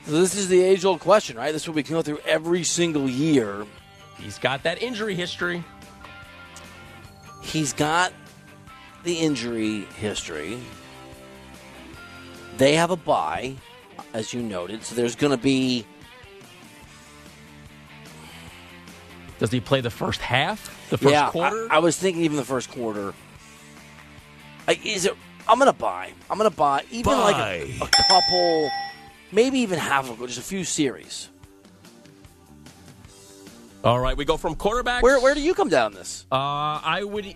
[0.04, 1.52] So this is the age old question, right?
[1.52, 3.64] This is what we can go through every single year.
[4.18, 5.62] He's got that injury history.
[7.42, 8.12] He's got
[9.04, 10.58] the injury history.
[12.56, 13.54] They have a bye,
[14.12, 14.82] as you noted.
[14.82, 15.86] So there's going to be
[19.38, 20.88] Does he play the first half?
[20.90, 21.30] The first yeah.
[21.30, 21.68] quarter?
[21.70, 23.14] I, I was thinking even the first quarter.
[24.66, 25.14] Like, is it?
[25.48, 26.12] I'm going to buy.
[26.30, 28.70] I'm going to buy even like a, a couple,
[29.32, 31.28] maybe even half of just a few series.
[33.82, 35.02] All right, we go from quarterback.
[35.02, 36.24] Where where do you come down this?
[36.32, 37.34] Uh, I would.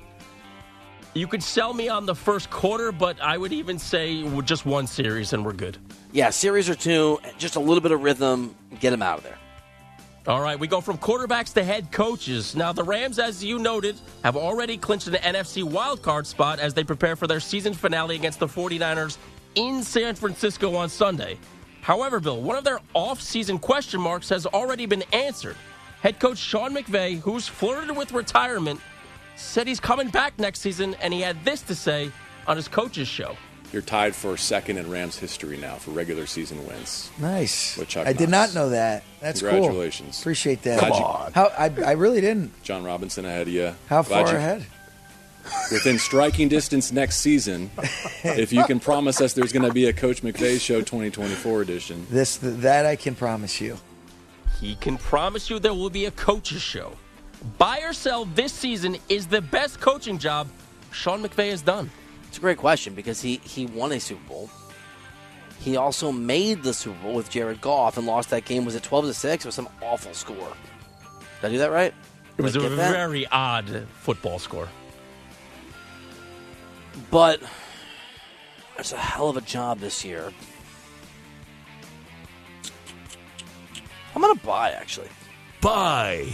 [1.12, 4.86] You could sell me on the first quarter, but I would even say just one
[4.86, 5.76] series and we're good.
[6.12, 9.38] Yeah, series or two, just a little bit of rhythm, get him out of there.
[10.28, 12.54] All right, we go from quarterbacks to head coaches.
[12.54, 16.84] Now, the Rams, as you noted, have already clinched an NFC wildcard spot as they
[16.84, 19.16] prepare for their season finale against the 49ers
[19.54, 21.38] in San Francisco on Sunday.
[21.80, 25.56] However, Bill, one of their off-season question marks has already been answered.
[26.02, 28.80] Head coach Sean McVay, who's flirted with retirement,
[29.36, 32.12] said he's coming back next season, and he had this to say
[32.46, 33.34] on his coach's show.
[33.72, 37.10] You're tied for second in Rams history now for regular season wins.
[37.18, 37.76] Nice.
[37.76, 39.02] With Chuck I did not know that.
[39.20, 39.50] That's cool.
[39.50, 40.18] Congratulations.
[40.20, 40.78] Appreciate that.
[40.80, 42.62] Glad you- How I, I really didn't.
[42.62, 43.74] John Robinson ahead of you.
[43.88, 44.66] How Glad far you- ahead?
[45.72, 47.70] within striking distance next season
[48.22, 52.06] if you can promise us there's going to be a Coach McVay Show 2024 edition.
[52.10, 53.78] This that I can promise you.
[54.60, 56.92] He can promise you there will be a coach's show.
[57.56, 60.48] Buy or sell this season is the best coaching job
[60.90, 61.90] Sean McVay has done.
[62.28, 64.50] It's a great question because he, he won a Super Bowl.
[65.60, 68.64] He also made the Super Bowl with Jared Goff and lost that game.
[68.64, 69.44] Was it 12 to 6?
[69.44, 70.52] It was some awful score.
[71.40, 71.92] Did I do that right?
[72.36, 72.92] It was Did I a get that?
[72.92, 74.68] very odd football score.
[77.10, 77.40] But
[78.78, 80.32] it's a hell of a job this year.
[84.14, 85.08] I'm going to buy, actually.
[85.60, 86.28] Buy.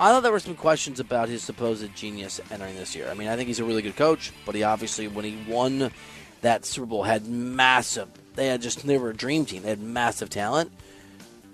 [0.00, 3.08] I thought there were some questions about his supposed genius entering this year.
[3.08, 5.92] I mean, I think he's a really good coach, but he obviously, when he won
[6.40, 8.08] that Super Bowl, had massive.
[8.34, 9.62] They had just they were a dream team.
[9.62, 10.72] They had massive talent.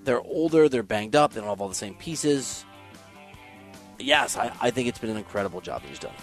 [0.04, 0.68] They're older.
[0.68, 1.34] They're banged up.
[1.34, 2.64] They don't have all the same pieces.
[3.98, 6.14] Yes, I, I think it's been an incredible job that he's done.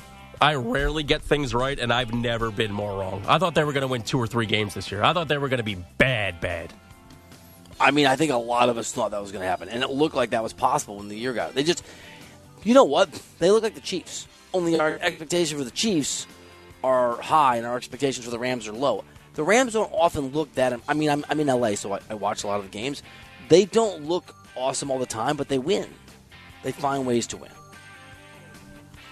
[0.42, 3.24] I rarely get things right, and I've never been more wrong.
[3.28, 5.04] I thought they were going to win two or three games this year.
[5.04, 6.74] I thought they were going to be bad, bad.
[7.80, 9.84] I mean, I think a lot of us thought that was going to happen, and
[9.84, 11.54] it looked like that was possible when the year got.
[11.54, 11.84] They just,
[12.64, 13.12] you know what?
[13.40, 14.28] They look like the Chiefs.
[14.54, 16.26] Only our expectations for the Chiefs
[16.84, 19.04] are high, and our expectations for the Rams are low.
[19.36, 20.80] The Rams don't often look that.
[20.88, 23.04] I mean, I'm, I'm in LA, so I, I watch a lot of the games.
[23.50, 25.88] They don't look awesome all the time, but they win.
[26.64, 27.52] They find ways to win.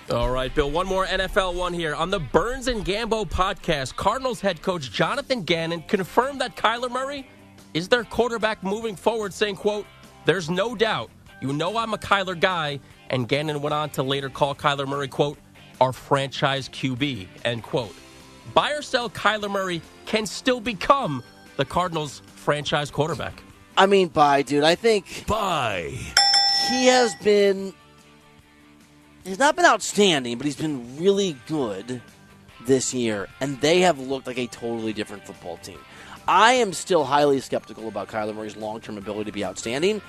[0.09, 1.95] All right, Bill, one more NFL one here.
[1.95, 7.27] On the Burns and Gambo podcast, Cardinals head coach Jonathan Gannon confirmed that Kyler Murray
[7.75, 9.85] is their quarterback moving forward, saying, quote,
[10.23, 11.11] there's no doubt.
[11.41, 12.79] You know I'm a Kyler guy.
[13.11, 15.37] And Gannon went on to later call Kyler Murray, quote,
[15.79, 17.93] our franchise QB, end quote.
[18.53, 21.21] Buy or sell Kyler Murray can still become
[21.57, 23.43] the Cardinals franchise quarterback.
[23.77, 24.63] I mean, buy, dude.
[24.63, 25.93] I think Buy.
[26.69, 27.73] he has been
[29.25, 32.01] he's not been outstanding, but he's been really good
[32.65, 35.79] this year, and they have looked like a totally different football team.
[36.27, 40.01] I am still highly skeptical about Kyler Murray's long term ability to be outstanding,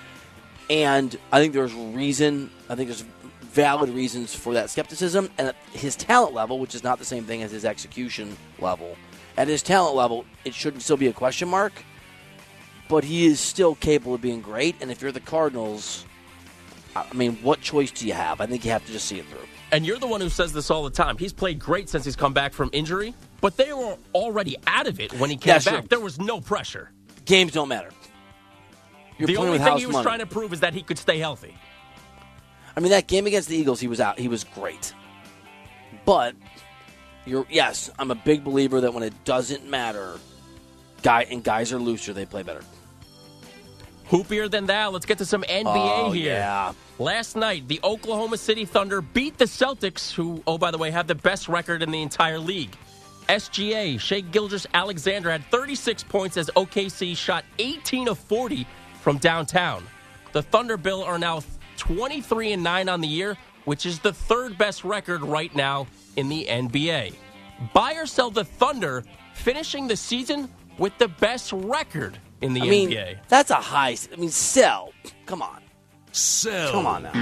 [0.71, 2.51] and I think there's reason.
[2.69, 3.05] I think there's
[3.43, 7.25] valid reasons for that skepticism, and at his talent level, which is not the same
[7.25, 8.97] thing as his execution level.
[9.37, 11.73] At his talent level, it shouldn't still be a question mark,
[12.89, 14.77] but he is still capable of being great.
[14.81, 16.05] And if you're the Cardinals,
[16.95, 18.41] I mean, what choice do you have?
[18.41, 19.47] I think you have to just see it through.
[19.73, 21.19] And you're the one who says this all the time.
[21.19, 25.01] He's played great since he's come back from injury, but they were already out of
[25.01, 25.73] it when he came sure.
[25.75, 25.89] back.
[25.89, 26.91] There was no pressure.
[27.25, 27.91] Games don't matter.
[29.19, 30.05] You're the only thing he was money.
[30.05, 31.57] trying to prove is that he could stay healthy.
[32.77, 34.19] I mean, that game against the Eagles, he was out.
[34.19, 34.93] He was great.
[36.05, 36.35] But
[37.25, 40.19] you're yes, I'm a big believer that when it doesn't matter,
[41.03, 42.63] guy and guys are looser, they play better.
[44.11, 46.35] Hoopier than that, let's get to some NBA Oh, here.
[46.35, 46.73] yeah.
[46.99, 51.09] Last night, the Oklahoma City Thunder beat the Celtics, who, oh, by the way, have
[51.09, 52.77] the best record in the entire league.
[53.29, 58.67] SGA, Shai Gilgeous-Alexander had 36 points as OKC shot 18 of 40
[59.03, 59.85] from downtown.
[60.33, 61.43] The Thunder Bill are now
[61.77, 65.87] 23 and 9 on the year, which is the third best record right now
[66.17, 67.15] in the NBA.
[67.73, 72.65] Buy or sell the Thunder, finishing the season with the best record in the I
[72.69, 73.17] mean, NBA.
[73.29, 73.93] that's a high.
[73.93, 74.93] s- I mean, sell.
[75.25, 75.63] Come on,
[76.13, 76.71] Sell.
[76.71, 77.13] come on now.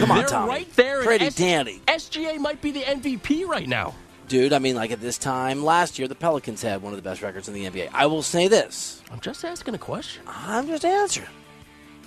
[0.00, 0.48] Come on, They're Tommy.
[0.48, 1.02] right there.
[1.02, 3.94] Pretty S- dandy, SGA might be the MVP right now.
[4.34, 4.52] Dude.
[4.52, 7.22] I mean, like at this time last year, the Pelicans had one of the best
[7.22, 7.90] records in the NBA.
[7.92, 9.00] I will say this.
[9.12, 10.24] I'm just asking a question.
[10.26, 11.28] I'm just answering.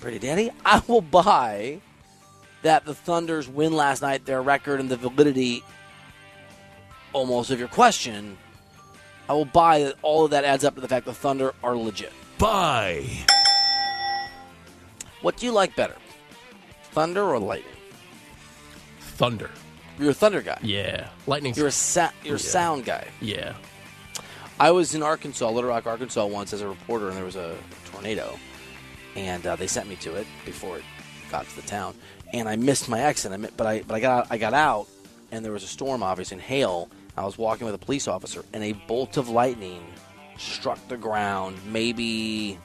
[0.02, 0.52] Pretty dandy.
[0.66, 1.80] I will buy
[2.64, 5.64] that the Thunder's win last night, their record, and the validity
[7.14, 8.38] almost of your question.
[9.30, 11.78] I will buy that all of that adds up to the fact the Thunder are
[11.78, 12.12] legit.
[12.38, 13.06] Buy.
[15.22, 15.96] What do you like better,
[16.92, 17.72] Thunder or Lightning?
[19.00, 19.50] Thunder.
[20.00, 20.60] You're a Thunder guy.
[20.62, 21.10] Yeah.
[21.26, 21.54] lightning.
[21.56, 23.08] You're a sa- you're a sound guy.
[23.22, 23.54] yeah.
[24.60, 27.56] I was in Arkansas, Little Rock, Arkansas, once as a reporter, and there was a
[27.92, 28.40] tornado,
[29.16, 30.84] and uh, they sent me to it before it
[31.30, 31.94] got to the town,
[32.34, 33.56] and I missed my exit.
[33.56, 34.88] But I but I got out, I got out,
[35.32, 36.90] and there was a storm, obviously, and hail.
[37.16, 39.84] I was walking with a police officer, and a bolt of lightning
[40.40, 41.58] struck the ground.
[41.68, 42.58] Maybe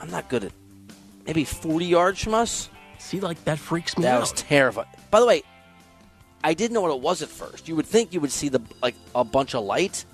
[0.00, 0.52] I'm not good at
[1.26, 2.68] maybe 40 yards from us.
[2.98, 4.20] See, like, that freaks me That out.
[4.20, 4.88] was terrifying.
[5.10, 5.42] By the way,
[6.44, 7.68] I didn't know what it was at first.
[7.68, 10.04] You would think you would see the like a bunch of light.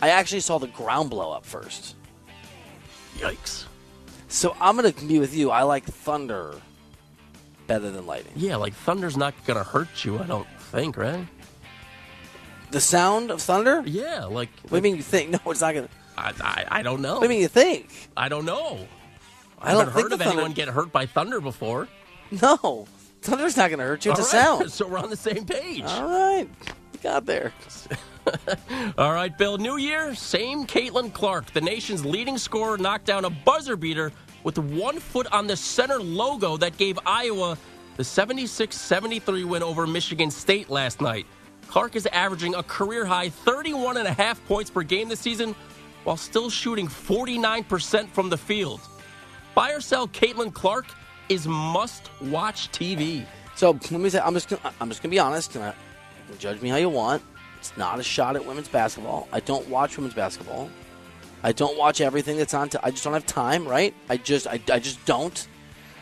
[0.00, 1.96] I actually saw the ground blow up first.
[3.18, 3.64] Yikes.
[4.28, 5.50] So I'm gonna be with you.
[5.50, 6.54] I like thunder
[7.66, 8.32] better than lightning.
[8.36, 11.24] Yeah, like, Thunder's not going to hurt you, I don't think, right?
[12.72, 13.82] The sound of thunder?
[13.86, 14.48] Yeah, like.
[14.62, 15.30] What do you mean you think?
[15.44, 15.88] No, it's not gonna.
[16.18, 17.14] I, I, I don't know.
[17.14, 17.88] What do you mean you think?
[18.16, 18.86] I don't know.
[19.60, 21.88] I I don't haven't think heard of thunder- anyone get hurt by thunder before.
[22.42, 22.86] No,
[23.22, 24.12] Thunder's not going to hurt you.
[24.12, 24.70] It's All a right, sound.
[24.72, 25.84] So we're on the same page.
[25.84, 26.48] All right.
[26.92, 27.52] You got there.
[28.98, 29.58] All right, Bill.
[29.58, 34.12] New year, same Caitlin Clark, the nation's leading scorer, knocked down a buzzer beater
[34.44, 37.56] with one foot on the center logo that gave Iowa
[37.96, 41.26] the 76 73 win over Michigan State last night.
[41.68, 45.54] Clark is averaging a career high 31 and a half points per game this season
[46.04, 48.80] while still shooting 49% from the field.
[49.54, 50.86] Buy or sell Caitlin Clark
[51.28, 53.24] is must watch TV.
[53.54, 55.54] So let me say, I'm just gonna, I'm just gonna be honest.
[55.54, 55.74] And I, you
[56.28, 57.22] can judge me how you want.
[57.58, 59.28] It's not a shot at women's basketball.
[59.32, 60.68] I don't watch women's basketball.
[61.44, 62.68] I don't watch everything that's on.
[62.68, 63.66] T- I just don't have time.
[63.66, 63.94] Right?
[64.08, 65.46] I just I, I just don't.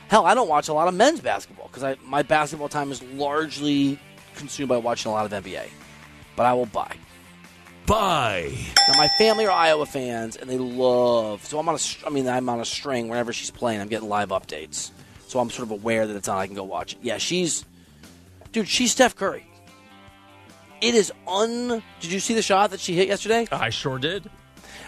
[0.09, 3.99] Hell, I don't watch a lot of men's basketball because my basketball time is largely
[4.35, 5.69] consumed by watching a lot of NBA.
[6.35, 6.97] But I will buy.
[7.87, 8.53] Buy.
[8.89, 11.45] Now my family are Iowa fans, and they love.
[11.45, 11.79] So I'm on a.
[11.79, 13.81] str- I mean, I'm on a string whenever she's playing.
[13.81, 14.91] I'm getting live updates,
[15.31, 16.39] so I'm sort of aware that it's on.
[16.39, 16.99] I can go watch it.
[17.03, 17.65] Yeah, she's,
[18.51, 18.67] dude.
[18.67, 19.47] She's Steph Curry.
[20.81, 21.83] It is un.
[22.01, 23.47] Did you see the shot that she hit yesterday?
[23.53, 24.29] I sure did.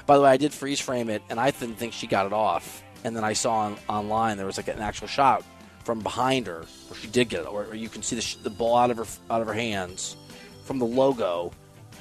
[0.05, 2.33] By the way, I did freeze frame it, and I didn't think she got it
[2.33, 2.83] off.
[3.05, 5.45] And then I saw on, online there was like an actual shot
[5.85, 8.37] from behind her where she did get it, or, or you can see the, sh-
[8.37, 10.17] the ball out of her out of her hands
[10.65, 11.53] from the logo,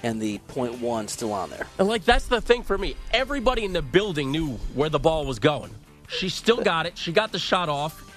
[0.02, 1.68] and the point one still on there.
[1.78, 2.96] And like that's the thing for me.
[3.14, 5.70] Everybody in the building knew where the ball was going.
[6.08, 6.98] She still got it.
[6.98, 8.11] She got the shot off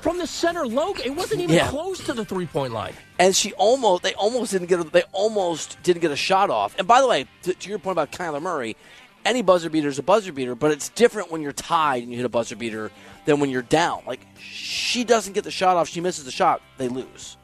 [0.00, 1.02] from the center logo.
[1.02, 1.68] It wasn't even Yeah.
[1.68, 2.94] close to the three point line.
[3.18, 6.74] and she almost they almost didn't get a, they almost didn't get a shot off.
[6.78, 8.76] And by the way, to, to your point about Kyler Murray,
[9.24, 12.16] any buzzer beater is a buzzer beater, but it's different when you're tied and you
[12.16, 12.90] hit a buzzer beater
[13.24, 14.02] than when you're down.
[14.06, 17.36] Like she doesn't get the shot off, she misses the shot, they lose.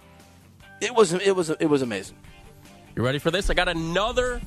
[0.80, 2.16] It was it was it was amazing.
[2.96, 3.50] You ready for this?
[3.50, 4.40] I got another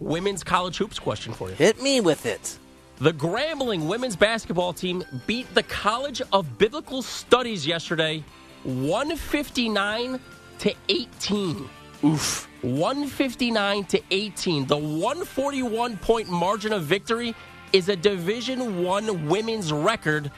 [0.00, 1.54] women's college hoops question for you.
[1.54, 2.58] Hit me with it.
[2.98, 8.24] The Grambling women's basketball team beat the College of Biblical Studies yesterday
[8.64, 10.18] 159
[10.60, 11.68] to 18.
[12.04, 12.48] Oof.
[12.62, 14.66] 159 to 18.
[14.66, 17.34] The 141 point margin of victory
[17.74, 20.30] is a Division 1 women's record.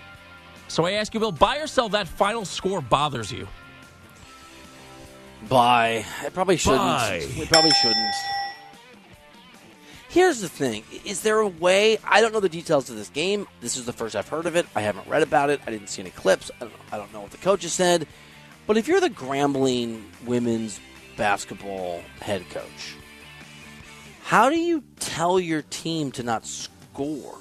[0.67, 3.47] So I ask you, Bill, buy or sell that final score bothers you?
[5.49, 6.05] Buy.
[6.25, 6.81] It probably shouldn't.
[6.83, 7.21] Buy.
[7.23, 8.15] It probably shouldn't.
[10.09, 11.99] Here's the thing: Is there a way?
[12.05, 13.47] I don't know the details of this game.
[13.61, 14.67] This is the first I've heard of it.
[14.75, 15.61] I haven't read about it.
[15.67, 16.51] I didn't see any clips.
[16.57, 18.07] I don't, I don't know what the coaches said.
[18.67, 20.81] But if you're the Grambling women's
[21.17, 22.97] basketball head coach,
[24.23, 27.39] how do you tell your team to not score?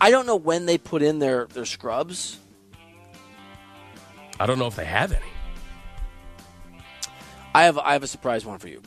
[0.00, 2.38] I don't know when they put in their, their scrubs.
[4.40, 5.22] I don't know if they have any.
[7.54, 8.82] I have I have a surprise one for you.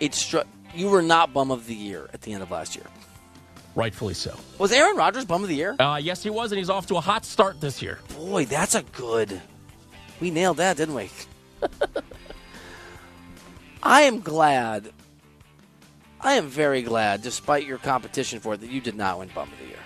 [0.00, 2.86] It struck you were not bum of the year at the end of last year.
[3.74, 4.36] Rightfully so.
[4.58, 5.76] Was Aaron Rodgers bum of the year?
[5.78, 8.00] Uh, yes, he was, and he's off to a hot start this year.
[8.16, 9.40] Boy, that's a good.
[10.20, 11.10] We nailed that, didn't we?
[13.82, 14.92] I am glad.
[16.20, 19.50] I am very glad, despite your competition for it, that you did not win bum
[19.50, 19.76] of the year.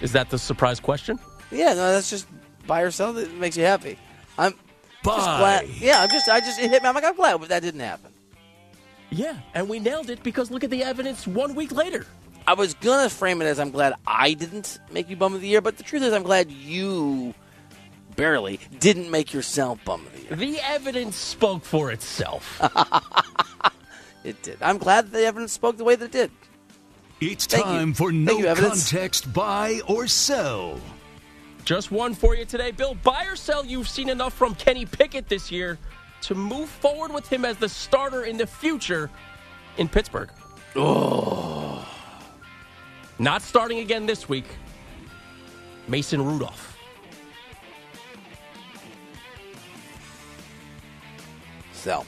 [0.00, 1.18] Is that the surprise question?
[1.50, 2.26] Yeah, no, that's just
[2.66, 3.98] buy or sell that makes you happy.
[4.36, 4.54] I'm
[5.04, 5.68] just glad.
[5.68, 6.28] Yeah, I'm just.
[6.28, 6.88] I just it hit me.
[6.88, 8.10] I'm like, I'm glad, but that didn't happen.
[9.10, 12.06] Yeah, and we nailed it because look at the evidence one week later.
[12.46, 15.48] I was gonna frame it as I'm glad I didn't make you bum of the
[15.48, 17.32] year, but the truth is I'm glad you
[18.16, 20.54] barely didn't make yourself bum of the year.
[20.54, 22.60] The evidence spoke for itself.
[24.24, 24.56] It did.
[24.62, 26.30] I'm glad that the evidence spoke the way that it did.
[27.20, 27.72] It's Thank you.
[27.72, 28.90] time for Thank no you, evidence.
[28.90, 30.80] context buy or sell.
[31.64, 32.94] Just one for you today, Bill.
[33.02, 35.78] Buy or sell, you've seen enough from Kenny Pickett this year
[36.22, 39.10] to move forward with him as the starter in the future
[39.78, 40.30] in Pittsburgh.
[40.76, 41.86] Oh.
[43.18, 44.46] Not starting again this week.
[45.88, 46.76] Mason Rudolph.
[51.72, 52.04] So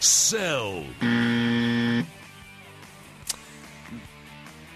[0.00, 0.84] Sell.
[1.00, 1.67] Mm.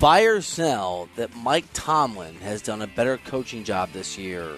[0.02, 4.50] Buy or sell that Mike Tomlin has done a better coaching job this year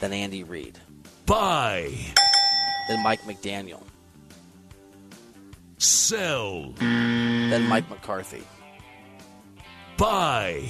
[0.00, 0.78] than Andy Reid,
[1.24, 1.90] Buy.
[2.86, 3.82] than Mike McDaniel,
[5.78, 6.72] Sell.
[6.78, 8.42] than Mike McCarthy.
[9.96, 10.68] Buy.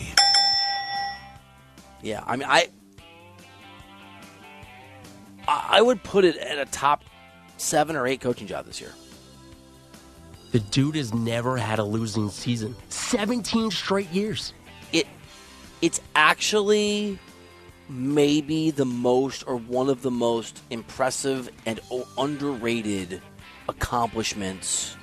[2.01, 2.69] Yeah, I mean, I
[5.49, 7.03] I I would put it at a top
[7.57, 8.93] seven or eight coaching job this year.
[10.55, 12.77] The dude has never had a losing season.
[12.89, 14.55] 17 straight years.
[14.93, 15.09] It
[15.83, 17.19] it's actually
[17.89, 21.81] maybe the most or one of the most impressive and
[22.17, 23.21] underrated
[23.69, 24.97] accomplishments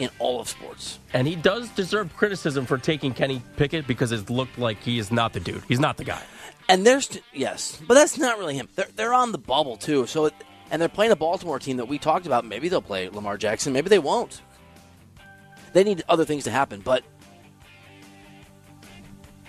[0.00, 0.98] in all of sports.
[1.12, 5.12] And he does deserve criticism for taking Kenny Pickett because it looked like he is
[5.12, 5.62] not the dude.
[5.68, 6.22] He's not the guy.
[6.68, 8.68] And there's yes, but that's not really him.
[8.74, 10.08] They're they're on the bubble too.
[10.08, 10.34] So it,
[10.70, 12.44] and they're playing a Baltimore team that we talked about.
[12.44, 13.72] Maybe they'll play Lamar Jackson.
[13.72, 14.40] Maybe they won't.
[15.72, 16.80] They need other things to happen.
[16.80, 17.04] But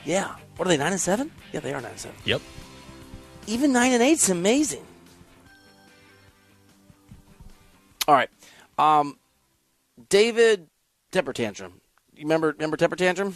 [0.04, 0.78] yeah, what are they?
[0.78, 1.32] Nine and seven?
[1.52, 2.18] Yeah, they are nine and seven.
[2.26, 2.42] Yep.
[3.48, 4.84] Even nine and eight is amazing.
[8.08, 8.30] All right,
[8.78, 9.18] um,
[10.10, 10.68] David
[11.12, 11.82] Temper Tantrum.
[12.16, 13.36] You remember remember Temper Tantrum?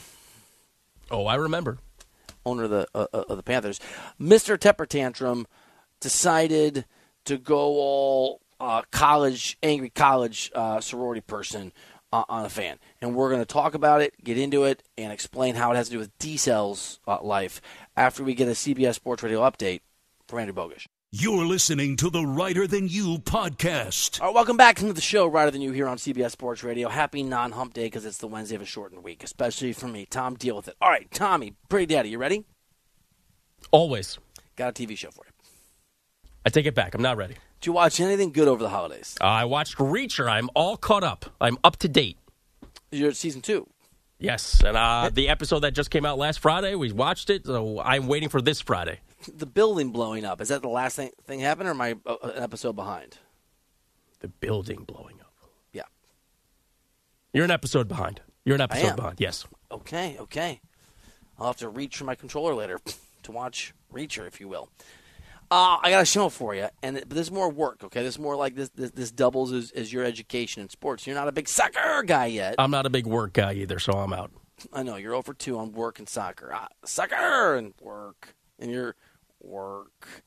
[1.11, 1.79] Oh, I remember.
[2.45, 3.79] owner of the uh, uh, of the Panthers,
[4.17, 5.47] Mister Temper Tantrum
[5.99, 6.85] decided
[7.29, 11.71] to go all uh, college angry college uh, sorority person
[12.11, 15.13] uh, on a fan, and we're going to talk about it, get into it, and
[15.13, 17.61] explain how it has to do with D Cell's uh, life
[17.95, 19.81] after we get a CBS Sports Radio update
[20.27, 20.87] from Andrew Bogish.
[21.11, 24.19] You're listening to the Reiter Than You podcast.
[24.21, 26.89] All right, welcome back to the show, Reiter Than You, here on CBS Sports Radio.
[26.89, 30.07] Happy non hump day because it's the Wednesday of a shortened week, especially for me.
[30.07, 30.75] Tom, deal with it.
[30.81, 32.45] All right, Tommy, Pretty Daddy, you ready?
[33.69, 34.17] Always.
[34.55, 35.28] Got a TV show for you.
[36.45, 36.93] I take it back.
[36.95, 37.35] I'm not ready.
[37.59, 39.15] Did you watch anything good over the holidays?
[39.19, 40.29] Uh, I watched Reacher.
[40.29, 41.25] I'm all caught up.
[41.41, 42.17] I'm up to date.
[42.91, 43.67] You're at season two.
[44.17, 47.45] Yes, and uh, the episode that just came out last Friday, we watched it.
[47.45, 48.99] So I'm waiting for this Friday.
[49.35, 50.39] The building blowing up.
[50.39, 53.17] Is that the last thing, thing happened, or am I uh, an episode behind?
[54.21, 55.33] The building blowing up.
[55.73, 55.83] Yeah.
[57.33, 58.21] You're an episode behind.
[58.45, 59.19] You're an episode behind.
[59.19, 59.45] Yes.
[59.69, 60.61] Okay, okay.
[61.37, 62.79] I'll have to reach for my controller later
[63.23, 64.69] to watch Reacher, if you will.
[65.51, 67.83] Uh, I got a show for you, and but there's more work.
[67.83, 68.69] Okay, there's more like this.
[68.69, 71.07] This, this doubles as, as your education in sports.
[71.07, 72.55] You're not a big soccer guy yet.
[72.59, 74.31] I'm not a big work guy either, so I'm out.
[74.71, 76.51] I know you're over two on work and soccer.
[76.53, 78.95] Ah, soccer and work, and your
[79.41, 80.23] work.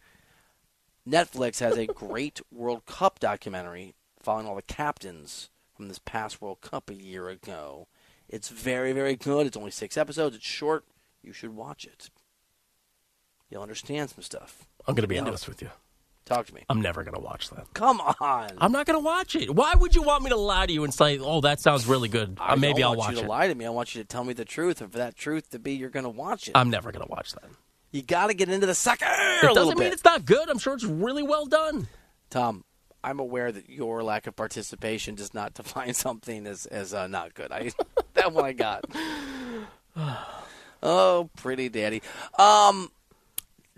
[1.09, 6.61] Netflix has a great World Cup documentary following all the captains from this past World
[6.61, 7.87] Cup a year ago.
[8.29, 9.47] It's very, very good.
[9.47, 10.35] It's only six episodes.
[10.35, 10.85] It's short.
[11.23, 12.11] You should watch it.
[13.51, 14.67] You'll understand some stuff.
[14.87, 15.71] I'm going to be Into honest with you.
[16.25, 16.63] Talk to me.
[16.69, 17.67] I'm never going to watch that.
[17.75, 18.51] Come on.
[18.59, 19.53] I'm not going to watch it.
[19.55, 22.09] Why would you want me to lie to you and say, "Oh, that sounds really
[22.09, 22.39] good"?
[22.41, 23.29] I Uh, maybe don't I'll want watch you to it.
[23.29, 23.67] lie to me.
[23.67, 25.91] I want you to tell me the truth, and for that truth to be, you're
[25.91, 26.53] going to watch it.
[26.57, 27.45] I'm never going to watch that.
[27.91, 29.93] you got to get into the soccer It doesn't mean bit.
[29.95, 30.49] it's not good.
[30.49, 31.89] I'm sure it's really well done.
[32.31, 32.65] Tom,
[33.03, 37.35] I'm aware that your lack of participation does not define something as as uh, not
[37.35, 37.51] good.
[37.51, 37.73] I
[38.15, 38.85] that one I got.
[40.83, 42.03] oh, pretty daddy.
[42.39, 42.91] Um,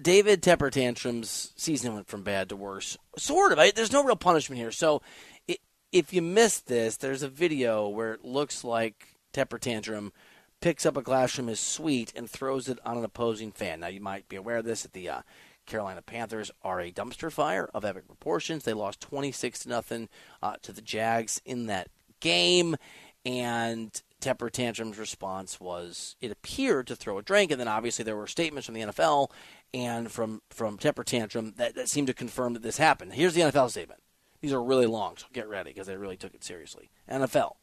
[0.01, 2.97] David Tepper Tantrum's season went from bad to worse.
[3.17, 3.59] Sort of.
[3.59, 4.73] I, there's no real punishment here.
[4.73, 5.03] So,
[5.49, 5.57] i
[5.93, 10.13] if you missed this, there's a video where it looks like Tepper Tantrum
[10.61, 13.81] picks up a glass from his suite and throws it on an opposing fan.
[13.81, 15.21] Now, you might be aware of this at the uh,
[15.67, 18.65] Carolina Panthers are a dumpster fire of epic proportions.
[18.65, 20.09] They lost 26 to nothing
[20.43, 21.89] uh, to the Jags in that
[22.21, 22.77] game,
[23.25, 23.91] and
[24.21, 28.27] Tepper Tantrum's response was it appeared to throw a drink, and then obviously there were
[28.27, 29.31] statements from the NFL
[29.75, 33.13] and from from Tepper Tantrum that, that seemed to confirm that this happened.
[33.13, 34.01] Here's the NFL statement.
[34.41, 36.91] These are really long, so get ready because they really took it seriously.
[37.11, 37.57] NFL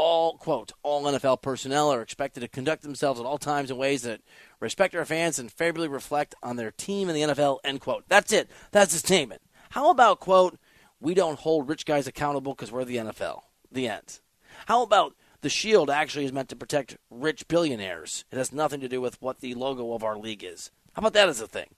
[0.00, 4.02] all quote all NFL personnel are expected to conduct themselves at all times in ways
[4.02, 4.22] that
[4.58, 7.58] respect our fans and favorably reflect on their team in the NFL.
[7.64, 8.04] End quote.
[8.08, 8.48] That's it.
[8.70, 9.42] That's the statement.
[9.70, 10.58] How about quote?
[11.00, 13.42] We don't hold rich guys accountable because we're the NFL.
[13.70, 14.20] The end.
[14.66, 18.24] How about the shield actually is meant to protect rich billionaires?
[18.30, 20.70] It has nothing to do with what the logo of our league is.
[21.00, 21.68] How about that as a thing?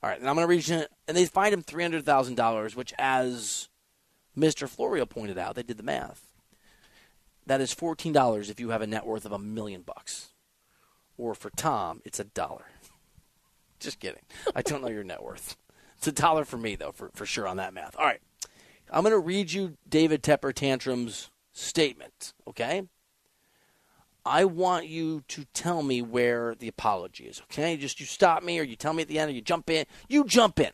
[0.00, 2.36] All right, and I'm going to reach in, and they fined him three hundred thousand
[2.36, 3.68] dollars, which, as
[4.38, 4.68] Mr.
[4.68, 6.32] Florio pointed out, they did the math
[7.44, 10.28] that is fourteen dollars if you have a net worth of a million bucks.
[11.18, 12.66] Or for Tom, it's a dollar.
[13.80, 14.22] Just kidding.
[14.54, 15.56] I don't know your net worth.
[15.98, 17.96] It's a dollar for me though, for, for sure on that math.
[17.96, 18.20] All right.
[18.92, 22.84] I'm gonna read you David Tepper Tantrum's statement, okay?
[24.26, 27.76] I want you to tell me where the apology is, okay?
[27.76, 29.86] Just you stop me or you tell me at the end or you jump in.
[30.08, 30.72] You jump in.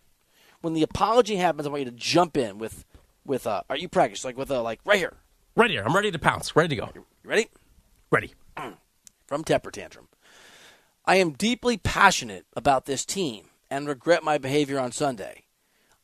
[0.63, 2.87] When the apology happens, I want you to jump in with
[3.25, 5.19] with uh are you practice like with a like right here.
[5.55, 5.85] Right here.
[5.85, 6.57] I'm ready to pounce.
[6.57, 6.89] Ready to go.
[6.95, 7.49] You ready?
[8.11, 8.35] Ready.
[9.27, 10.09] from Tepper Tantrum.
[11.05, 15.45] I am deeply passionate about this team and regret my behavior on Sunday.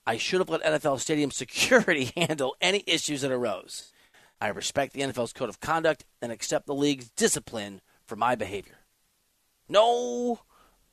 [0.06, 3.92] I should have let NFL Stadium security handle any issues that arose.
[4.40, 8.78] I respect the NFL's code of conduct and accept the league's discipline for my behavior.
[9.68, 10.40] No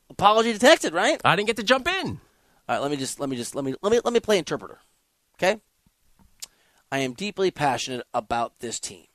[0.10, 1.22] apology detected, right?
[1.24, 2.20] I didn't get to jump in.
[2.68, 4.38] All right, let me just let me just let me let me let me play
[4.38, 4.80] interpreter.
[5.38, 5.60] Okay?
[6.92, 9.06] I am deeply passionate about this team.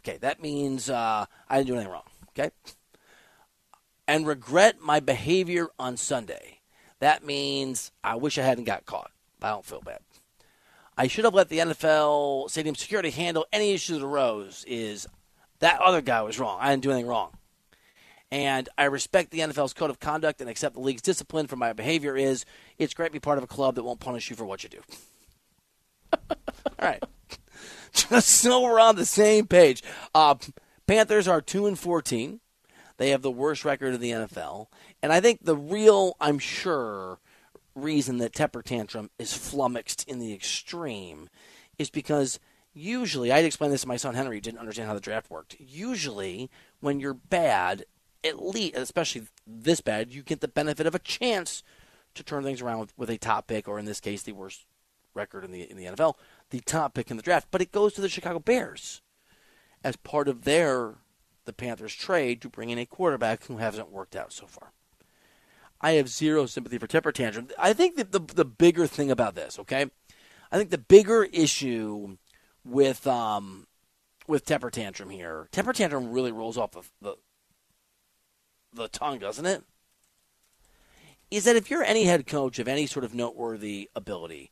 [0.00, 2.08] Okay, that means uh, I didn't do anything wrong.
[2.30, 2.50] Okay?
[4.06, 6.60] And regret my behavior on Sunday.
[6.98, 9.10] That means I wish I hadn't got caught.
[9.40, 10.00] I don't feel bad.
[11.00, 14.66] I should have let the NFL stadium security handle any issues that arose.
[14.68, 15.06] Is
[15.60, 16.58] that other guy was wrong?
[16.60, 17.38] I didn't do anything wrong.
[18.30, 21.72] And I respect the NFL's code of conduct and accept the league's discipline for my
[21.72, 22.18] behavior.
[22.18, 22.44] Is
[22.76, 24.68] it's great to be part of a club that won't punish you for what you
[24.68, 24.80] do.
[26.12, 26.36] All
[26.82, 27.02] right,
[27.94, 29.82] just so we're on the same page.
[30.14, 30.34] Uh,
[30.86, 32.40] Panthers are two and fourteen.
[32.98, 34.66] They have the worst record of the NFL,
[35.02, 37.20] and I think the real, I'm sure,
[37.74, 41.28] reason that temper tantrum is flummoxed in the extreme
[41.78, 42.38] is because
[42.72, 45.56] usually I'd explain this to my son Henry, who didn't understand how the draft worked.
[45.58, 46.50] Usually,
[46.80, 47.84] when you're bad,
[48.24, 51.62] at least, especially this bad, you get the benefit of a chance
[52.14, 54.66] to turn things around with, with a top pick, or in this case, the worst
[55.14, 56.14] record in the in the NFL,
[56.50, 57.48] the top pick in the draft.
[57.50, 59.00] But it goes to the Chicago Bears
[59.82, 60.94] as part of their
[61.46, 64.72] the Panthers trade to bring in a quarterback who hasn't worked out so far.
[65.80, 67.48] I have zero sympathy for temper tantrum.
[67.58, 69.86] I think that the the bigger thing about this, okay,
[70.52, 72.16] I think the bigger issue
[72.64, 73.66] with um
[74.26, 77.16] with temper tantrum here, temper tantrum really rolls off the, the
[78.72, 79.64] the tongue, doesn't it?
[81.30, 84.50] Is that if you're any head coach of any sort of noteworthy ability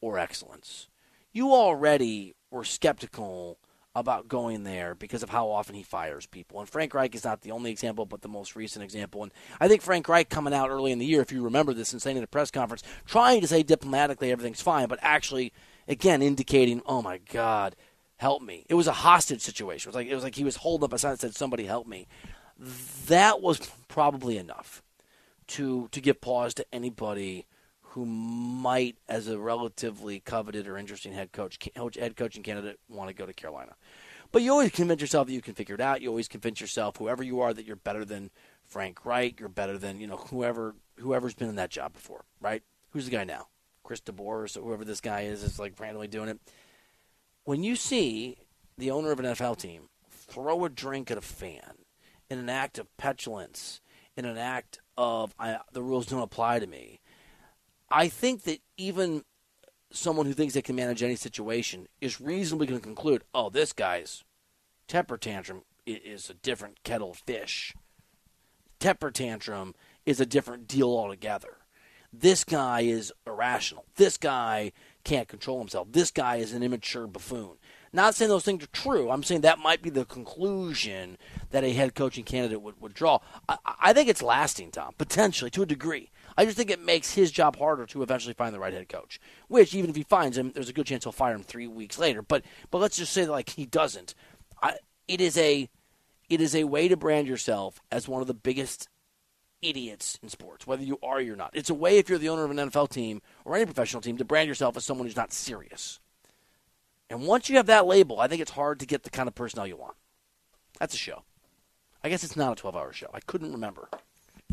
[0.00, 0.88] or excellence,
[1.32, 3.58] you already were skeptical
[3.96, 6.60] about going there because of how often he fires people.
[6.60, 9.22] And Frank Reich is not the only example, but the most recent example.
[9.22, 11.94] And I think Frank Reich coming out early in the year, if you remember this,
[11.94, 15.50] and saying in a press conference, trying to say diplomatically everything's fine, but actually,
[15.88, 17.74] again, indicating, oh my God,
[18.16, 18.66] help me.
[18.68, 19.88] It was a hostage situation.
[19.88, 21.64] It was like it was like he was holding up a sign that said, "Somebody
[21.64, 22.06] help me."
[23.06, 24.82] That was probably enough
[25.48, 27.46] to to give pause to anybody
[27.96, 33.14] who might, as a relatively coveted or interesting head coach, head coaching candidate, want to
[33.14, 33.74] go to Carolina.
[34.32, 36.02] But you always convince yourself that you can figure it out.
[36.02, 38.28] You always convince yourself, whoever you are, that you're better than
[38.66, 39.40] Frank Reich.
[39.40, 42.62] You're better than you know whoever whoever's been in that job before, right?
[42.90, 43.46] Who's the guy now?
[43.82, 46.38] Chris DeBoer, or whoever this guy is, is like randomly doing it.
[47.44, 48.36] When you see
[48.76, 51.78] the owner of an NFL team throw a drink at a fan
[52.28, 53.80] in an act of petulance,
[54.18, 57.00] in an act of I, the rules don't apply to me,
[57.90, 59.24] I think that even
[59.90, 63.72] someone who thinks they can manage any situation is reasonably going to conclude, oh, this
[63.72, 64.24] guy's
[64.88, 67.74] temper tantrum is a different kettle of fish.
[68.78, 69.74] Temper tantrum
[70.04, 71.58] is a different deal altogether.
[72.12, 73.84] This guy is irrational.
[73.96, 74.72] This guy
[75.04, 75.88] can't control himself.
[75.90, 77.56] This guy is an immature buffoon.
[77.92, 79.10] Not saying those things are true.
[79.10, 81.18] I'm saying that might be the conclusion
[81.50, 83.20] that a head coaching candidate would, would draw.
[83.48, 86.10] I, I think it's lasting, Tom, potentially to a degree.
[86.36, 89.18] I just think it makes his job harder to eventually find the right head coach.
[89.48, 91.98] Which, even if he finds him, there's a good chance he'll fire him three weeks
[91.98, 92.22] later.
[92.22, 94.14] But but let's just say that like he doesn't.
[94.62, 94.74] I,
[95.08, 95.68] it is a
[96.28, 98.88] it is a way to brand yourself as one of the biggest
[99.62, 101.50] idiots in sports, whether you are or you're not.
[101.54, 104.18] It's a way if you're the owner of an NFL team or any professional team
[104.18, 106.00] to brand yourself as someone who's not serious.
[107.08, 109.34] And once you have that label, I think it's hard to get the kind of
[109.34, 109.96] personnel you want.
[110.78, 111.22] That's a show.
[112.02, 113.08] I guess it's not a 12 hour show.
[113.14, 113.88] I couldn't remember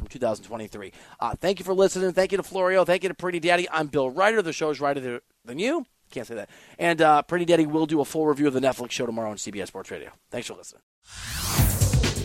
[0.04, 0.92] from 2023.
[1.20, 2.12] Uh, thank you for listening.
[2.14, 2.86] Thank you to Florio.
[2.86, 3.68] Thank you to Pretty Daddy.
[3.70, 4.42] I'm Bill Reiter.
[4.42, 5.86] The show is Reiter than you.
[6.12, 6.50] Can't say that.
[6.78, 9.38] And uh, Pretty Daddy will do a full review of the Netflix show tomorrow on
[9.38, 10.12] CBS Sports Radio.
[10.30, 10.82] Thanks for listening.